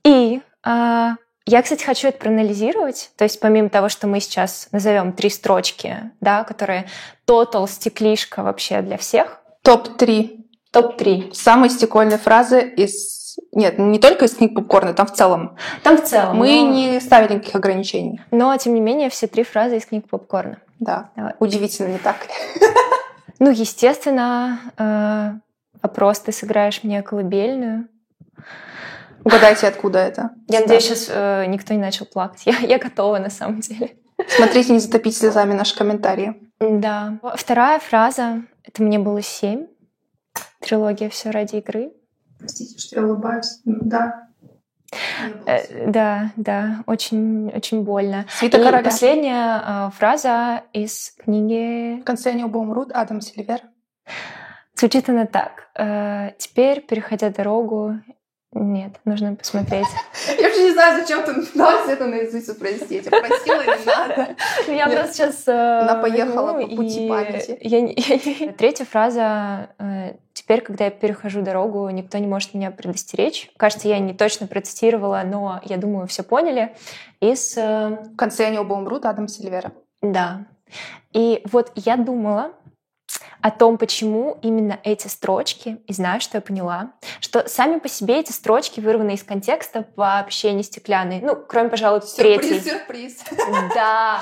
И 0.03 0.41
а, 0.63 1.15
я, 1.45 1.63
кстати, 1.63 1.83
хочу 1.83 2.09
это 2.09 2.19
проанализировать. 2.19 3.11
То 3.17 3.23
есть 3.23 3.39
помимо 3.39 3.69
того, 3.69 3.89
что 3.89 4.07
мы 4.07 4.19
сейчас 4.19 4.69
назовем 4.71 5.13
три 5.13 5.29
строчки, 5.29 6.11
да, 6.21 6.43
которые 6.43 6.87
тотал 7.25 7.67
стеклишка 7.67 8.43
вообще 8.43 8.81
для 8.81 8.97
всех. 8.97 9.41
Топ-3. 9.63 10.38
Топ-3. 10.71 11.33
Самые 11.33 11.69
стекольные 11.69 12.17
фразы 12.17 12.61
из... 12.61 13.37
Нет, 13.53 13.79
не 13.79 13.99
только 13.99 14.25
из 14.25 14.35
книг 14.35 14.53
попкорна, 14.53 14.93
там 14.93 15.07
в 15.07 15.13
целом. 15.13 15.55
Там 15.83 15.97
в 15.97 16.03
целом. 16.03 16.37
Мы 16.37 16.61
но... 16.61 16.73
не 16.73 16.99
ставили 16.99 17.35
никаких 17.35 17.55
ограничений. 17.55 18.21
Но, 18.31 18.55
тем 18.57 18.75
не 18.75 18.81
менее, 18.81 19.09
все 19.09 19.27
три 19.27 19.43
фразы 19.43 19.77
из 19.77 19.85
книг 19.85 20.07
попкорна. 20.09 20.59
Да. 20.79 21.09
Давай. 21.15 21.33
Удивительно, 21.39 21.89
не 21.89 21.97
так 21.97 22.17
ли? 22.25 22.31
Ну, 23.41 23.51
естественно, 23.51 24.59
э, 24.77 25.31
вопрос, 25.81 26.19
ты 26.19 26.33
сыграешь 26.33 26.83
мне 26.83 27.01
колыбельную. 27.01 27.87
Угадайте, 29.23 29.67
откуда 29.67 29.99
это. 29.99 30.31
Я 30.49 30.59
надеюсь, 30.59 30.83
сейчас 30.83 31.07
э, 31.09 31.45
никто 31.47 31.73
не 31.73 31.79
начал 31.79 32.05
плакать. 32.05 32.41
Я, 32.45 32.57
я 32.57 32.77
готова 32.77 33.17
на 33.17 33.29
самом 33.29 33.61
деле. 33.61 33.91
Смотрите, 34.27 34.73
не 34.73 34.79
затопить 34.79 35.15
слезами 35.15 35.53
наши 35.53 35.73
комментарии. 35.77 36.35
Да. 36.59 37.19
Вторая 37.35 37.79
фраза. 37.79 38.41
Это 38.65 38.83
мне 38.83 38.99
было 38.99 39.21
семь. 39.21 39.67
Трилогия 40.59 41.09
«Все 41.09 41.31
ради 41.31 41.57
игры». 41.57 41.91
Простите, 42.37 42.77
что 42.77 42.99
я 42.99 43.05
улыбаюсь. 43.05 43.61
Да. 43.65 44.27
Э, 45.45 45.89
да, 45.91 46.31
да, 46.35 46.83
очень, 46.87 47.49
очень 47.49 47.83
больно. 47.83 48.25
Свита 48.29 48.57
И 48.57 48.63
короля. 48.63 48.83
последняя 48.83 49.61
э, 49.87 49.91
фраза 49.91 50.63
из 50.73 51.11
книги... 51.23 52.01
В 52.01 52.03
конце 52.03 52.31
они 52.31 52.43
оба 52.43 52.57
умрут, 52.57 52.91
Адам 52.93 53.21
Сильвер. 53.21 53.61
Звучит 54.75 55.09
она 55.09 55.25
так. 55.25 55.69
Э, 55.75 56.31
Теперь, 56.37 56.81
переходя 56.81 57.29
дорогу, 57.29 57.95
нет, 58.51 58.93
нужно 59.05 59.35
посмотреть. 59.35 59.85
Я 60.37 60.43
вообще 60.47 60.63
не 60.63 60.71
знаю, 60.71 60.99
зачем 60.99 61.23
ты 61.23 61.33
пыталась 61.35 61.89
это 61.89 62.07
наизусть 62.07 62.49
упростить. 62.49 63.05
Я 63.05 63.11
просила, 63.11 63.61
не 63.61 63.85
надо. 63.85 64.35
Ну, 64.67 64.73
я 64.73 64.87
просто 64.87 65.13
сейчас... 65.13 65.47
Она 65.47 66.01
поехала 66.01 66.53
по 66.53 66.67
пути 66.67 67.07
памяти. 67.07 68.53
Третья 68.57 68.85
фраза. 68.85 69.69
Э, 69.77 70.13
Теперь, 70.33 70.61
когда 70.61 70.85
я 70.85 70.91
перехожу 70.91 71.41
дорогу, 71.41 71.89
никто 71.89 72.17
не 72.17 72.25
может 72.25 72.53
меня 72.53 72.71
предостеречь. 72.71 73.51
Кажется, 73.57 73.89
я 73.89 73.99
не 73.99 74.13
точно 74.13 74.47
процитировала, 74.47 75.21
но 75.25 75.59
я 75.65 75.77
думаю, 75.77 76.07
все 76.07 76.23
поняли. 76.23 76.75
Из... 77.19 77.55
Э, 77.57 77.99
В 78.13 78.15
конце 78.15 78.47
они 78.47 78.57
оба 78.57 78.73
умрут, 78.73 79.05
Адам 79.05 79.27
Сильвера. 79.27 79.73
Да. 80.01 80.45
И 81.11 81.41
вот 81.51 81.71
я 81.75 81.97
думала, 81.97 82.53
о 83.41 83.51
том, 83.51 83.77
почему 83.77 84.37
именно 84.41 84.79
эти 84.83 85.07
строчки, 85.07 85.77
и 85.87 85.93
знаешь, 85.93 86.23
что 86.23 86.37
я 86.37 86.41
поняла, 86.41 86.91
что 87.19 87.47
сами 87.47 87.79
по 87.79 87.87
себе 87.87 88.19
эти 88.19 88.31
строчки 88.31 88.79
вырваны 88.79 89.13
из 89.13 89.23
контекста 89.23 89.85
вообще 89.95 90.53
не 90.53 90.63
стеклянные. 90.63 91.21
Ну, 91.21 91.35
кроме, 91.35 91.69
пожалуй, 91.69 92.01
третьей. 92.01 92.59
Сюрприз, 92.59 93.23
Да. 93.73 94.21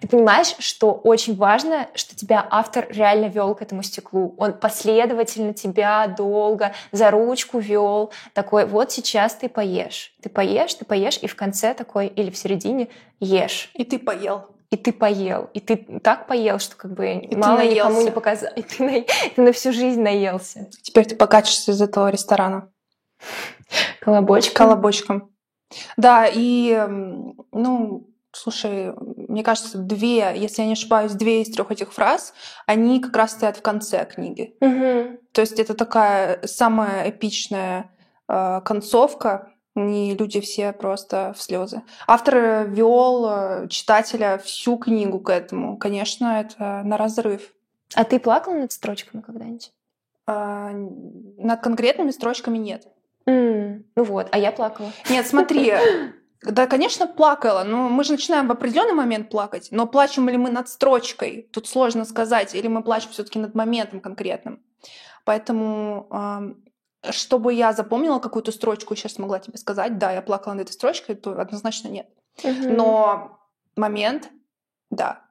Ты 0.00 0.08
понимаешь, 0.08 0.54
что 0.58 0.92
очень 0.92 1.36
важно, 1.36 1.88
что 1.94 2.16
тебя 2.16 2.46
автор 2.50 2.86
реально 2.90 3.26
вел 3.26 3.54
к 3.54 3.62
этому 3.62 3.82
стеклу. 3.82 4.34
Он 4.38 4.52
последовательно 4.52 5.54
тебя 5.54 6.06
долго 6.08 6.72
за 6.92 7.10
ручку 7.10 7.58
вел. 7.58 8.12
Такой, 8.34 8.66
вот 8.66 8.92
сейчас 8.92 9.34
ты 9.34 9.48
поешь. 9.48 10.12
Ты 10.22 10.28
поешь, 10.28 10.74
ты 10.74 10.84
поешь, 10.84 11.18
и 11.22 11.26
в 11.26 11.36
конце 11.36 11.72
такой, 11.74 12.08
или 12.08 12.30
в 12.30 12.36
середине, 12.36 12.88
ешь. 13.20 13.70
И 13.74 13.84
ты 13.84 13.98
поел 13.98 14.55
и 14.70 14.76
ты 14.76 14.92
поел, 14.92 15.50
и 15.54 15.60
ты 15.60 15.76
так 16.02 16.26
поел, 16.26 16.58
что 16.58 16.76
как 16.76 16.92
бы 16.92 17.12
и 17.12 17.36
мало 17.36 17.60
никому 17.60 18.02
не 18.02 18.10
показал, 18.10 18.50
и 18.56 18.62
ты, 18.62 18.82
на... 18.82 19.04
ты 19.34 19.42
на 19.42 19.52
всю 19.52 19.72
жизнь 19.72 20.00
наелся. 20.00 20.68
Теперь 20.82 21.06
ты 21.06 21.16
покачешься 21.16 21.72
из 21.72 21.80
этого 21.80 22.08
ресторана. 22.08 22.70
Колобочком. 24.00 24.54
Колобочком. 24.54 25.30
Да, 25.96 26.28
и, 26.32 26.86
ну, 27.52 28.08
слушай, 28.32 28.92
мне 29.28 29.42
кажется, 29.42 29.78
две, 29.78 30.32
если 30.36 30.62
я 30.62 30.66
не 30.66 30.74
ошибаюсь, 30.74 31.12
две 31.12 31.42
из 31.42 31.50
трех 31.50 31.70
этих 31.70 31.92
фраз, 31.92 32.34
они 32.66 33.00
как 33.00 33.16
раз 33.16 33.32
стоят 33.32 33.56
в 33.56 33.62
конце 33.62 34.04
книги. 34.04 34.56
Угу. 34.60 35.20
То 35.32 35.40
есть 35.40 35.58
это 35.58 35.74
такая 35.74 36.40
самая 36.44 37.10
эпичная 37.10 37.90
э, 38.28 38.60
концовка, 38.64 39.52
не 39.76 40.14
люди 40.14 40.40
все 40.40 40.72
просто 40.72 41.34
в 41.36 41.42
слезы. 41.42 41.82
Автор 42.06 42.66
вел 42.68 43.26
э, 43.28 43.68
читателя 43.68 44.38
всю 44.38 44.76
книгу 44.78 45.20
к 45.20 45.30
этому. 45.30 45.76
Конечно, 45.76 46.40
это 46.40 46.82
на 46.82 46.96
разрыв. 46.96 47.52
А 47.94 48.04
ты 48.04 48.18
плакал 48.18 48.54
над 48.54 48.72
строчками 48.72 49.20
когда-нибудь? 49.20 49.72
А, 50.26 50.70
над 50.72 51.60
конкретными 51.60 52.10
строчками 52.10 52.58
нет. 52.58 52.88
Mm, 53.26 53.84
ну 53.94 54.04
вот, 54.04 54.28
а 54.32 54.38
я 54.38 54.50
плакала. 54.50 54.90
Нет, 55.10 55.26
смотри, 55.26 55.74
да, 56.42 56.66
конечно, 56.66 57.06
плакала, 57.06 57.64
но 57.64 57.88
мы 57.88 58.02
же 58.02 58.12
начинаем 58.12 58.48
в 58.48 58.52
определенный 58.52 58.94
момент 58.94 59.30
плакать. 59.30 59.68
Но 59.70 59.86
плачем 59.86 60.28
ли 60.28 60.36
мы 60.36 60.50
над 60.50 60.68
строчкой? 60.68 61.48
Тут 61.52 61.68
сложно 61.68 62.04
сказать. 62.04 62.54
Или 62.54 62.66
мы 62.68 62.82
плачем 62.82 63.10
все-таки 63.10 63.38
над 63.38 63.54
моментом 63.54 64.00
конкретным. 64.00 64.62
Поэтому 65.24 66.08
чтобы 67.10 67.54
я 67.54 67.72
запомнила 67.72 68.18
какую-то 68.18 68.52
строчку 68.52 68.94
и 68.94 68.96
сейчас 68.96 69.14
смогла 69.14 69.38
тебе 69.38 69.58
сказать, 69.58 69.98
да, 69.98 70.12
я 70.12 70.22
плакала 70.22 70.54
над 70.54 70.66
этой 70.66 70.72
строчкой, 70.72 71.14
то 71.14 71.40
однозначно 71.40 71.88
нет. 71.88 72.08
Угу. 72.42 72.68
Но 72.68 73.38
момент, 73.76 74.30
да, 74.90 75.24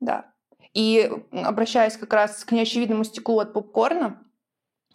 да. 0.00 0.32
И 0.74 1.10
обращаясь 1.32 1.96
как 1.96 2.12
раз 2.12 2.44
к 2.44 2.52
неочевидному 2.52 3.04
стеклу 3.04 3.38
от 3.38 3.52
попкорна, 3.52 4.22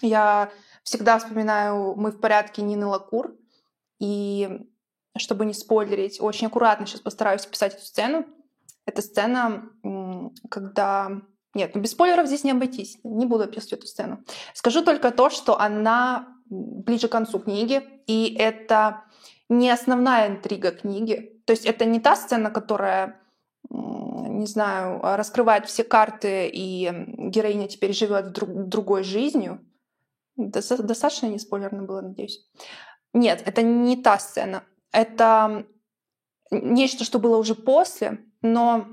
я 0.01 0.51
всегда 0.83 1.19
вспоминаю 1.19 1.95
«Мы 1.95 2.11
в 2.11 2.19
порядке» 2.19 2.61
Нины 2.61 2.85
Лакур. 2.85 3.35
И 3.99 4.67
чтобы 5.17 5.45
не 5.45 5.53
спойлерить, 5.53 6.21
очень 6.21 6.47
аккуратно 6.47 6.85
сейчас 6.85 7.01
постараюсь 7.01 7.45
писать 7.45 7.75
эту 7.75 7.83
сцену. 7.83 8.25
Это 8.85 9.01
сцена, 9.01 9.69
когда 10.49 11.21
нет, 11.53 11.75
ну 11.75 11.81
без 11.81 11.91
спойлеров 11.91 12.27
здесь 12.27 12.43
не 12.43 12.51
обойтись. 12.51 12.99
Не 13.03 13.25
буду 13.25 13.43
описывать 13.43 13.73
эту 13.73 13.87
сцену. 13.87 14.23
Скажу 14.53 14.83
только 14.83 15.11
то, 15.11 15.29
что 15.29 15.59
она 15.59 16.37
ближе 16.49 17.07
к 17.07 17.11
концу 17.11 17.39
книги, 17.39 17.83
и 18.07 18.35
это 18.37 19.03
не 19.49 19.69
основная 19.69 20.27
интрига 20.27 20.71
книги. 20.71 21.41
То 21.45 21.51
есть 21.51 21.65
это 21.65 21.85
не 21.85 21.99
та 21.99 22.15
сцена, 22.15 22.51
которая, 22.51 23.21
не 23.69 24.45
знаю, 24.45 24.99
раскрывает 25.01 25.65
все 25.65 25.83
карты, 25.83 26.49
и 26.51 26.89
героиня 27.17 27.67
теперь 27.67 27.93
живет 27.93 28.31
друг, 28.31 28.49
другой 28.49 29.03
жизнью. 29.03 29.65
Достаточно 30.37 31.27
не 31.27 31.39
спойлерно 31.39 31.83
было, 31.83 32.01
надеюсь. 32.01 32.47
Нет, 33.13 33.43
это 33.45 33.61
не 33.61 33.97
та 33.97 34.17
сцена. 34.19 34.63
Это 34.93 35.65
нечто, 36.49 37.03
что 37.03 37.19
было 37.19 37.37
уже 37.37 37.55
после, 37.55 38.19
но 38.41 38.87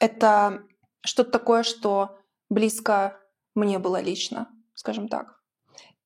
это 0.00 0.62
что-то 1.04 1.30
такое, 1.30 1.62
что 1.62 2.18
близко 2.48 3.18
мне 3.54 3.78
было 3.78 4.00
лично, 4.00 4.48
скажем 4.74 5.08
так. 5.08 5.40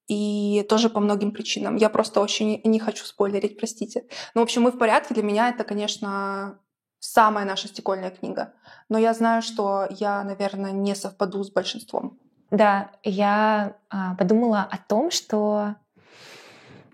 И 0.08 0.64
тоже 0.68 0.88
по 0.88 1.00
многим 1.00 1.32
причинам. 1.32 1.76
Я 1.76 1.88
просто 1.88 2.20
очень 2.20 2.60
не 2.64 2.78
хочу 2.78 3.04
спойлерить, 3.04 3.58
простите. 3.58 4.04
Ну, 4.34 4.40
в 4.40 4.44
общем, 4.44 4.62
«Мы 4.62 4.70
в 4.70 4.78
порядке» 4.78 5.14
для 5.14 5.24
меня 5.24 5.48
это, 5.48 5.64
конечно, 5.64 6.60
самая 7.00 7.44
наша 7.44 7.68
стекольная 7.68 8.10
книга. 8.10 8.54
Но 8.88 8.98
я 8.98 9.14
знаю, 9.14 9.42
что 9.42 9.86
я, 9.90 10.22
наверное, 10.22 10.70
не 10.70 10.94
совпаду 10.94 11.42
с 11.42 11.50
большинством. 11.50 12.18
Да, 12.50 12.92
я 13.02 13.76
а, 13.90 14.14
подумала 14.14 14.62
о 14.70 14.78
том, 14.78 15.10
что 15.10 15.74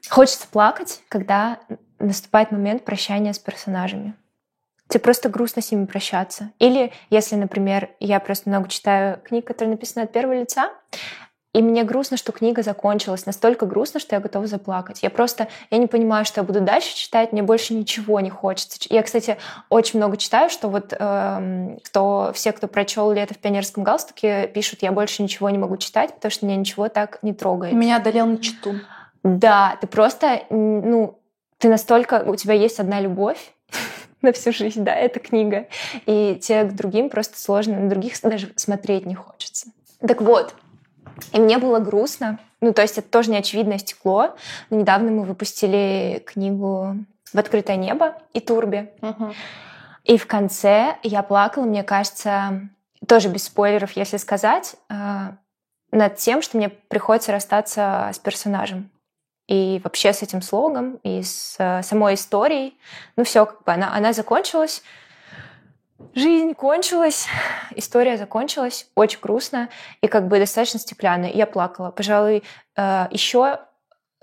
хочется 0.09 0.49
плакать, 0.49 1.03
когда 1.09 1.61
наступает 1.99 2.51
момент 2.51 2.85
прощания 2.85 3.35
с 3.35 3.39
персонажами. 3.39 4.15
Тебе 4.93 5.01
просто 5.01 5.31
грустно 5.31 5.63
с 5.63 5.73
ними 5.73 5.87
прощаться. 5.87 6.51
Или 6.59 6.93
если, 7.09 7.37
например, 7.37 7.89
я 7.99 8.21
просто 8.21 8.51
много 8.51 8.69
читаю 8.69 9.23
книг, 9.25 9.47
которые 9.47 9.73
написаны 9.73 10.03
от 10.03 10.13
первого 10.13 10.39
лица, 10.39 10.69
и 11.55 11.63
мне 11.63 11.83
грустно, 11.83 12.19
что 12.19 12.31
книга 12.31 12.63
закончилась. 12.63 13.25
Настолько 13.25 13.65
грустно, 13.65 14.01
что 14.01 14.15
я 14.15 14.21
готова 14.21 14.47
заплакать. 14.47 15.03
Я 15.03 15.09
просто, 15.09 15.49
я 15.71 15.79
не 15.79 15.87
понимаю, 15.87 16.27
что 16.27 16.41
я 16.43 16.45
буду 16.45 16.61
дальше 16.61 16.95
читать, 16.95 17.33
мне 17.33 17.43
больше 17.43 17.73
ничего 17.73 18.21
не 18.21 18.29
хочется. 18.29 18.79
Я, 18.91 19.03
кстати, 19.03 19.39
очень 19.71 19.99
много 19.99 20.19
читаю, 20.19 20.51
что 20.51 20.69
вот 20.69 20.93
э, 20.93 21.77
кто, 21.85 22.33
все, 22.35 22.53
кто 22.53 22.69
прочел 22.69 23.11
«Лето 23.13 23.33
в 23.33 23.39
пионерском 23.39 23.85
галстуке», 23.85 24.47
пишут, 24.49 24.83
я 24.83 24.93
больше 24.93 25.23
ничего 25.23 25.49
не 25.49 25.57
могу 25.57 25.79
читать, 25.79 26.13
потому 26.15 26.31
что 26.31 26.45
меня 26.45 26.57
ничего 26.57 26.91
так 26.91 27.19
не 27.23 27.33
трогает. 27.33 27.73
Меня 27.73 27.97
одолел 27.97 28.27
на 28.27 28.37
читу. 28.37 28.75
Да, 29.23 29.79
ты 29.81 29.87
просто, 29.87 30.43
ну, 30.51 31.19
ты 31.57 31.71
настолько, 31.71 32.25
у 32.27 32.37
тебя 32.37 32.53
есть 32.53 32.79
одна 32.79 33.01
любовь, 33.01 33.55
на 34.23 34.33
всю 34.33 34.53
жизнь, 34.53 34.85
да, 34.85 34.95
эта 34.95 35.21
книга. 35.21 35.67
И 36.07 36.39
те 36.41 36.65
к 36.65 36.73
другим 36.73 37.11
просто 37.11 37.39
сложно, 37.39 37.79
на 37.79 37.89
других 37.89 38.21
даже 38.23 38.53
смотреть 38.57 39.07
не 39.07 39.15
хочется. 39.15 39.69
Так 40.01 40.21
вот, 40.23 40.55
и 41.33 41.41
мне 41.41 41.59
было 41.59 41.79
грустно. 41.79 42.39
Ну, 42.61 42.73
то 42.73 42.83
есть 42.83 42.99
это 42.99 43.09
тоже 43.09 43.31
неочевидное 43.31 43.79
стекло. 43.79 44.37
Но 44.71 44.79
недавно 44.79 45.11
мы 45.11 45.25
выпустили 45.25 46.23
книгу 46.25 46.97
«В 47.33 47.39
открытое 47.39 47.77
небо» 47.77 48.15
и 48.33 48.41
«Турби». 48.41 48.91
Угу. 49.03 49.33
И 50.05 50.19
в 50.19 50.27
конце 50.27 50.97
я 51.03 51.23
плакала, 51.23 51.65
мне 51.65 51.85
кажется, 51.85 52.69
тоже 53.07 53.29
без 53.29 53.45
спойлеров, 53.45 53.93
если 53.93 54.17
сказать, 54.17 54.75
а, 54.89 55.37
над 55.93 56.17
тем, 56.17 56.43
что 56.43 56.57
мне 56.57 56.69
приходится 56.69 57.33
расстаться 57.33 58.11
с 58.13 58.19
персонажем. 58.19 58.91
И 59.49 59.81
вообще 59.83 60.13
с 60.13 60.23
этим 60.23 60.41
слогом, 60.41 60.97
и 61.03 61.23
с 61.23 61.57
э, 61.59 61.83
самой 61.83 62.15
историей. 62.15 62.79
Ну 63.17 63.25
все, 63.25 63.45
как 63.45 63.65
бы 63.65 63.73
она, 63.73 63.95
она 63.95 64.13
закончилась. 64.13 64.83
Жизнь 66.15 66.55
кончилась, 66.55 67.27
история 67.75 68.17
закончилась, 68.17 68.89
очень 68.95 69.21
грустно 69.21 69.69
и 70.01 70.07
как 70.07 70.29
бы 70.29 70.39
достаточно 70.39 70.79
стеклянно. 70.79 71.27
Я 71.27 71.47
плакала. 71.47 71.91
Пожалуй, 71.91 72.43
э, 72.77 73.07
еще 73.11 73.61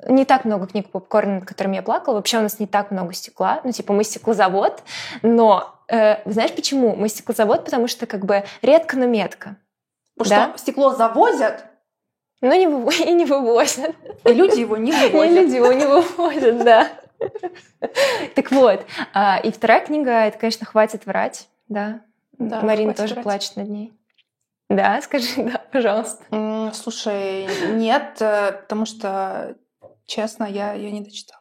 не 0.07 0.25
так 0.25 0.45
много 0.45 0.67
книг 0.67 0.89
попкорна, 0.91 1.35
над 1.35 1.45
которыми 1.45 1.75
я 1.75 1.81
плакала. 1.81 2.15
Вообще 2.15 2.37
у 2.37 2.41
нас 2.41 2.59
не 2.59 2.67
так 2.67 2.91
много 2.91 3.13
стекла. 3.13 3.61
Ну, 3.63 3.71
типа, 3.71 3.93
мы 3.93 4.03
стеклозавод. 4.03 4.83
Но 5.21 5.75
э, 5.89 6.17
знаешь 6.29 6.53
почему? 6.53 6.95
Мы 6.95 7.09
стеклозавод, 7.09 7.65
потому 7.65 7.87
что 7.87 8.05
как 8.05 8.25
бы 8.25 8.45
редко, 8.61 8.97
но 8.97 9.05
метко. 9.05 9.57
Потому 10.17 10.47
да? 10.47 10.49
что 10.49 10.57
стекло 10.59 10.95
завозят, 10.95 11.65
но 12.41 12.53
не 12.55 12.67
выв... 12.67 12.99
и 13.05 13.11
не 13.13 13.25
вывозят. 13.25 13.95
И 14.25 14.33
люди 14.33 14.59
его 14.59 14.77
не 14.77 14.91
вывозят. 14.91 15.31
И 15.31 15.35
люди 15.35 15.55
его 15.55 15.73
не 15.73 15.85
вывозят, 15.85 16.63
да. 16.63 16.91
Так 18.35 18.51
вот, 18.51 18.85
а, 19.13 19.39
и 19.43 19.51
вторая 19.51 19.85
книга, 19.85 20.11
это, 20.11 20.37
конечно, 20.37 20.65
«Хватит 20.65 21.05
врать», 21.05 21.49
да. 21.67 22.01
да 22.37 22.61
Марина 22.61 22.93
тоже 22.93 23.15
врать. 23.15 23.23
плачет 23.23 23.55
над 23.57 23.67
ней. 23.67 23.93
Да, 24.69 25.01
скажи, 25.01 25.27
да, 25.37 25.61
пожалуйста. 25.71 26.23
Слушай, 26.73 27.47
нет, 27.73 28.21
э, 28.21 28.53
потому 28.53 28.85
что, 28.85 29.57
честно, 30.05 30.45
я 30.45 30.73
ее 30.73 30.91
не 30.91 31.01
дочитала. 31.01 31.38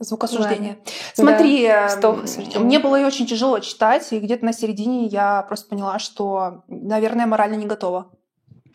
Звукосуждение. 0.00 0.78
Ладно. 0.78 0.92
Смотри, 1.14 1.68
да, 1.68 1.98
эм, 2.02 2.64
мне 2.64 2.78
было 2.78 2.96
ее 2.96 3.06
очень 3.06 3.26
тяжело 3.26 3.58
читать, 3.58 4.10
и 4.12 4.18
где-то 4.18 4.46
на 4.46 4.54
середине 4.54 5.04
я 5.06 5.42
просто 5.42 5.68
поняла, 5.68 5.98
что, 5.98 6.64
наверное, 6.68 7.26
морально 7.26 7.56
не 7.56 7.66
готова. 7.66 8.10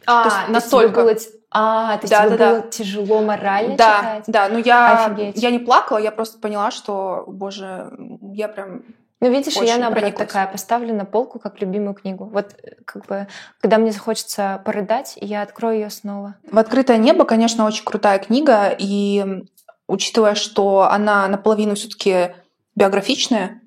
А, 0.06 0.30
то 0.30 0.36
есть 0.36 0.50
настолько. 0.50 1.02
Было... 1.02 1.16
А, 1.50 1.98
то 1.98 2.04
есть 2.04 2.12
да, 2.12 2.28
тебе 2.28 2.38
да, 2.38 2.50
было 2.52 2.62
да. 2.62 2.70
тяжело 2.70 3.22
морально 3.22 3.76
да, 3.76 3.98
читать? 3.98 4.24
Да, 4.28 4.50
ну 4.50 4.60
я, 4.60 5.16
я 5.36 5.52
не 5.52 5.60
плакала, 5.60 5.98
я 5.98 6.12
просто 6.12 6.38
поняла, 6.38 6.70
что, 6.70 7.24
боже, 7.28 7.92
я 8.34 8.48
прям 8.48 8.84
ну, 9.22 9.32
видишь, 9.32 9.56
я 9.56 9.78
наоборот 9.78 10.02
прониклась. 10.02 10.28
такая 10.28 10.46
поставлю 10.46 10.94
на 10.94 11.06
полку 11.06 11.40
как 11.40 11.60
любимую 11.62 11.96
книгу. 11.96 12.26
Вот 12.26 12.54
как 12.86 13.06
бы, 13.08 13.28
когда 13.62 13.78
мне 13.78 13.92
захочется 13.92 14.62
порыдать, 14.66 15.18
я 15.22 15.42
открою 15.42 15.76
ее 15.76 15.90
снова. 15.90 16.36
В 16.52 16.60
открытое 16.60 16.98
небо, 16.98 17.26
конечно, 17.26 17.66
очень 17.66 17.86
крутая 17.86 18.20
книга, 18.20 18.76
и 18.78 19.46
учитывая, 19.88 20.36
что 20.36 20.90
она 20.90 21.28
наполовину 21.28 21.76
все-таки 21.76 22.36
биографичная, 22.76 23.62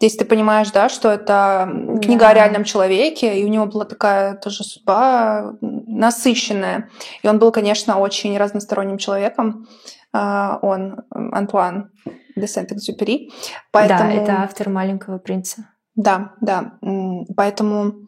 Здесь 0.00 0.14
ты 0.14 0.24
понимаешь, 0.24 0.70
да, 0.70 0.88
что 0.88 1.10
это 1.10 1.68
книга 2.00 2.20
да. 2.20 2.28
о 2.28 2.34
реальном 2.34 2.62
человеке, 2.62 3.36
и 3.36 3.44
у 3.44 3.48
него 3.48 3.66
была 3.66 3.84
такая 3.84 4.36
тоже 4.36 4.62
судьба 4.62 5.54
насыщенная. 5.60 6.88
И 7.24 7.28
он 7.28 7.40
был, 7.40 7.50
конечно, 7.50 7.98
очень 7.98 8.38
разносторонним 8.38 8.98
человеком. 8.98 9.66
А, 10.12 10.60
он, 10.62 11.00
Антуан 11.10 11.90
де 12.36 12.46
Сент-Экзюпери. 12.46 13.32
Поэтому... 13.72 14.14
Да, 14.14 14.22
это 14.22 14.42
автор 14.42 14.68
«Маленького 14.68 15.18
принца». 15.18 15.68
Да, 15.96 16.34
да. 16.40 16.78
Поэтому 17.36 18.07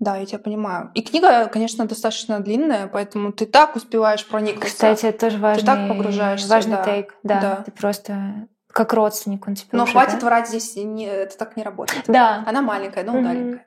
да, 0.00 0.16
я 0.16 0.26
тебя 0.26 0.38
понимаю. 0.38 0.90
И 0.94 1.02
книга, 1.02 1.46
конечно, 1.46 1.86
достаточно 1.86 2.40
длинная, 2.40 2.88
поэтому 2.88 3.32
ты 3.32 3.46
так 3.46 3.76
успеваешь 3.76 4.26
проникнуться. 4.26 4.70
Кстати, 4.70 5.06
это 5.06 5.26
тоже 5.26 5.38
важный, 5.38 5.60
ты 5.60 5.66
так 5.66 5.88
погружаешься, 5.88 6.48
важный 6.48 6.76
да. 6.76 6.84
тейк. 6.84 7.14
Да, 7.22 7.40
да, 7.40 7.62
ты 7.64 7.70
просто 7.70 8.48
как 8.72 8.92
родственник 8.94 9.46
он 9.46 9.56
тебе 9.56 9.68
Но 9.72 9.82
уже, 9.82 9.92
хватит 9.92 10.20
да? 10.20 10.26
врать 10.26 10.48
здесь, 10.48 10.76
не, 10.76 11.04
это 11.04 11.36
так 11.36 11.56
не 11.56 11.62
работает. 11.62 12.04
Да. 12.06 12.42
Она 12.46 12.62
маленькая, 12.62 13.04
но 13.04 13.18
удаленькая. 13.18 13.66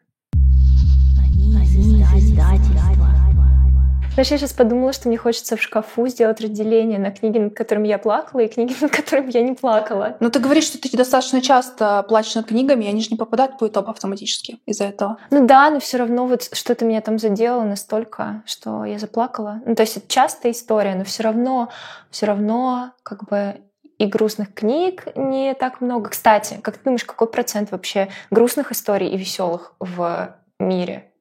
Знаешь, 4.13 4.29
я 4.29 4.37
сейчас 4.37 4.53
подумала, 4.53 4.93
что 4.93 5.07
мне 5.07 5.17
хочется 5.17 5.57
в 5.57 5.61
шкафу 5.61 6.07
сделать 6.07 6.39
разделение 6.39 6.99
на 6.99 7.09
книги, 7.09 7.39
над 7.39 7.55
которыми 7.55 7.87
я 7.87 7.97
плакала, 7.97 8.41
и 8.41 8.47
книги, 8.47 8.75
над 8.81 8.91
которыми 8.91 9.31
я 9.31 9.41
не 9.41 9.53
плакала. 9.53 10.17
Но 10.19 10.29
ты 10.29 10.37
говоришь, 10.37 10.65
что 10.65 10.79
ты 10.79 10.95
достаточно 10.95 11.41
часто 11.41 12.05
плачешь 12.07 12.35
над 12.35 12.45
книгами, 12.45 12.85
и 12.85 12.89
они 12.89 13.01
же 13.01 13.09
не 13.09 13.17
попадают 13.17 13.55
в 13.55 13.57
твой 13.57 13.71
топ 13.71 13.89
автоматически 13.89 14.59
из-за 14.67 14.83
этого. 14.83 15.17
Ну 15.31 15.47
да, 15.47 15.71
но 15.71 15.79
все 15.79 15.97
равно 15.97 16.27
вот 16.27 16.47
что-то 16.53 16.85
меня 16.85 17.01
там 17.01 17.17
задело 17.17 17.63
настолько, 17.63 18.43
что 18.45 18.85
я 18.85 18.99
заплакала. 18.99 19.61
Ну 19.65 19.73
то 19.73 19.81
есть 19.81 19.97
это 19.97 20.07
частая 20.07 20.51
история, 20.51 20.93
но 20.93 21.05
все 21.05 21.23
равно, 21.23 21.69
все 22.11 22.27
равно 22.27 22.91
как 23.01 23.27
бы 23.27 23.61
и 23.97 24.05
грустных 24.05 24.53
книг 24.53 25.07
не 25.15 25.55
так 25.55 25.81
много. 25.81 26.11
Кстати, 26.11 26.59
как 26.61 26.77
ты 26.77 26.83
думаешь, 26.83 27.03
какой 27.03 27.27
процент 27.27 27.71
вообще 27.71 28.09
грустных 28.29 28.71
историй 28.71 29.09
и 29.09 29.17
веселых 29.17 29.73
в 29.79 30.35
мире? 30.59 31.12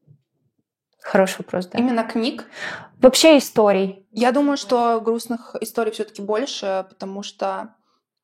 Хороший 1.02 1.38
вопрос, 1.38 1.66
да. 1.66 1.78
Именно 1.78 2.04
книг? 2.04 2.46
Вообще 3.00 3.38
историй. 3.38 4.06
Я 4.12 4.32
думаю, 4.32 4.56
что 4.56 5.00
грустных 5.00 5.56
историй 5.60 5.92
все-таки 5.92 6.22
больше, 6.22 6.86
потому 6.88 7.22
что 7.22 7.74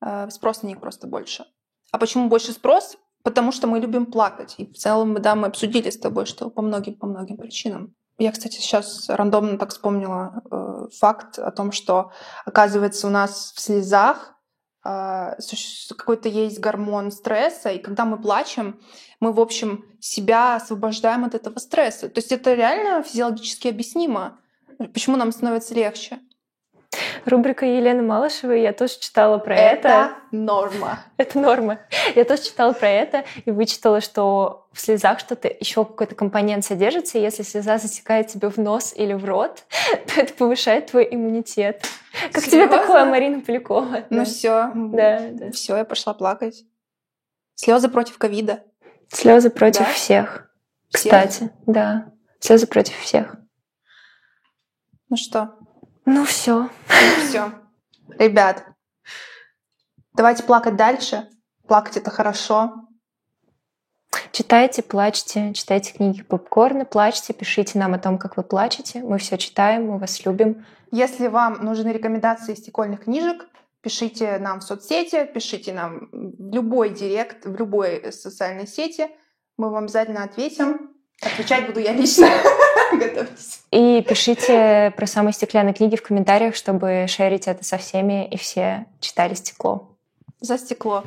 э, 0.01 0.31
спрос 0.31 0.63
на 0.63 0.69
них 0.69 0.81
просто 0.81 1.07
больше. 1.07 1.45
А 1.91 1.99
почему 1.99 2.29
больше 2.29 2.53
спрос? 2.53 2.97
Потому 3.25 3.51
что 3.51 3.67
мы 3.67 3.81
любим 3.81 4.07
плакать. 4.07 4.55
И 4.59 4.67
в 4.67 4.77
целом, 4.77 5.15
да, 5.21 5.35
мы 5.35 5.49
обсудили 5.49 5.91
с 5.91 5.99
тобой, 5.99 6.25
что 6.27 6.51
по 6.51 6.63
многим, 6.63 6.95
по 6.95 7.07
многим 7.07 7.37
причинам. 7.37 7.95
Я, 8.17 8.33
кстати, 8.33 8.57
сейчас 8.57 9.09
рандомно 9.09 9.59
так 9.59 9.71
вспомнила 9.71 10.43
э, 10.51 10.87
факт 10.99 11.39
о 11.39 11.51
том, 11.51 11.73
что, 11.73 12.13
оказывается, 12.45 13.07
у 13.07 13.11
нас 13.11 13.53
в 13.55 13.61
слезах 13.61 14.35
какой-то 15.97 16.29
есть 16.29 16.59
гормон 16.61 17.11
стресса, 17.11 17.71
и 17.71 17.79
когда 17.79 18.05
мы 18.05 18.21
плачем, 18.21 18.81
мы, 19.21 19.33
в 19.33 19.41
общем, 19.41 19.85
себя 20.01 20.57
освобождаем 20.57 21.25
от 21.25 21.35
этого 21.35 21.59
стресса. 21.59 22.09
То 22.09 22.19
есть 22.19 22.33
это 22.33 22.55
реально 22.55 23.03
физиологически 23.03 23.69
объяснимо, 23.69 24.39
почему 24.79 25.17
нам 25.17 25.33
становится 25.33 25.75
легче. 25.75 26.21
Рубрика 27.25 27.67
Елены 27.67 28.03
Малышевой, 28.03 28.63
я 28.63 28.73
тоже 28.73 28.95
читала 28.99 29.39
про 29.39 29.57
это. 29.57 29.89
Это 29.89 30.11
норма. 30.31 31.01
Это 31.17 31.39
норма. 31.39 31.81
Я 32.15 32.25
тоже 32.25 32.43
читала 32.43 32.73
про 32.73 32.89
это 32.89 33.25
и 33.45 33.51
вычитала, 33.51 34.01
что 34.01 34.69
в 34.73 34.81
слезах 34.81 35.21
что-то, 35.21 35.49
еще 35.49 35.85
какой-то 35.85 36.15
компонент 36.15 36.65
содержится, 36.65 37.19
и 37.19 37.23
если 37.23 37.43
слеза 37.43 37.79
затекает 37.79 38.29
тебе 38.29 38.49
в 38.49 38.59
нос 38.59 38.95
или 38.97 39.13
в 39.13 39.25
рот, 39.25 39.65
то 40.07 40.21
это 40.21 40.33
повышает 40.35 40.87
твой 40.87 41.09
иммунитет. 41.11 41.87
Как 42.33 42.45
Серьезно? 42.45 42.69
тебе 42.69 42.79
такое, 42.79 43.05
Марина 43.05 43.41
Полякова? 43.41 44.05
Ну 44.11 44.19
да. 44.19 44.25
все. 44.25 44.71
Да, 44.75 45.21
да. 45.31 45.51
Все, 45.53 45.77
я 45.77 45.85
пошла 45.85 46.15
плакать. 46.15 46.65
Слезы 47.55 47.89
против 47.89 48.19
ковида. 48.19 48.63
Слезы 49.09 49.51
против 49.51 49.87
да? 49.87 49.93
всех. 49.93 50.51
всех. 50.91 51.13
Кстати, 51.13 51.51
да. 51.67 52.13
Слезы 52.41 52.67
против 52.67 52.97
всех. 52.99 53.37
Ну 55.09 55.17
что? 55.17 55.55
Ну 56.11 56.25
все. 56.25 56.71
Ну 56.89 57.29
все. 57.29 57.53
Ребят, 58.19 58.65
давайте 60.15 60.43
плакать 60.43 60.75
дальше. 60.75 61.29
Плакать 61.67 61.99
это 61.99 62.11
хорошо. 62.11 62.89
Читайте, 64.33 64.83
плачьте, 64.83 65.53
читайте 65.53 65.93
книги 65.93 66.23
попкорна, 66.23 66.87
плачьте, 66.87 67.35
пишите 67.35 67.79
нам 67.79 67.93
о 67.93 67.99
том, 67.99 68.17
как 68.17 68.39
вы 68.39 68.43
плачете. 68.43 69.03
Мы 69.03 69.19
все 69.19 69.37
читаем, 69.37 69.89
мы 69.89 69.99
вас 69.99 70.25
любим. 70.25 70.65
Если 70.91 71.27
вам 71.27 71.63
нужны 71.63 71.91
рекомендации 71.91 72.55
стекольных 72.55 73.05
книжек, 73.05 73.47
Пишите 73.81 74.39
нам 74.39 74.59
в 74.59 74.65
соцсети, 74.65 75.25
пишите 75.33 75.73
нам 75.73 76.09
в 76.11 76.53
любой 76.53 76.91
директ, 76.91 77.47
в 77.47 77.55
любой 77.55 78.13
социальной 78.13 78.67
сети. 78.67 79.09
Мы 79.57 79.71
вам 79.71 79.85
обязательно 79.85 80.25
ответим. 80.25 80.98
Отвечать 81.21 81.67
буду 81.67 81.81
я 81.81 81.93
лично. 81.93 82.29
Готовьтесь. 82.93 83.63
И 83.71 84.05
пишите 84.09 84.93
про 84.97 85.07
самые 85.07 85.33
стеклянные 85.33 85.75
книги 85.75 85.97
в 85.97 86.03
комментариях, 86.03 86.55
чтобы 86.55 87.07
шерить 87.09 87.49
это 87.49 87.65
со 87.65 87.77
всеми, 87.77 88.27
и 88.29 88.37
все 88.37 88.87
читали 89.01 89.35
стекло. 89.35 89.97
За 90.41 90.57
стекло. 90.57 91.05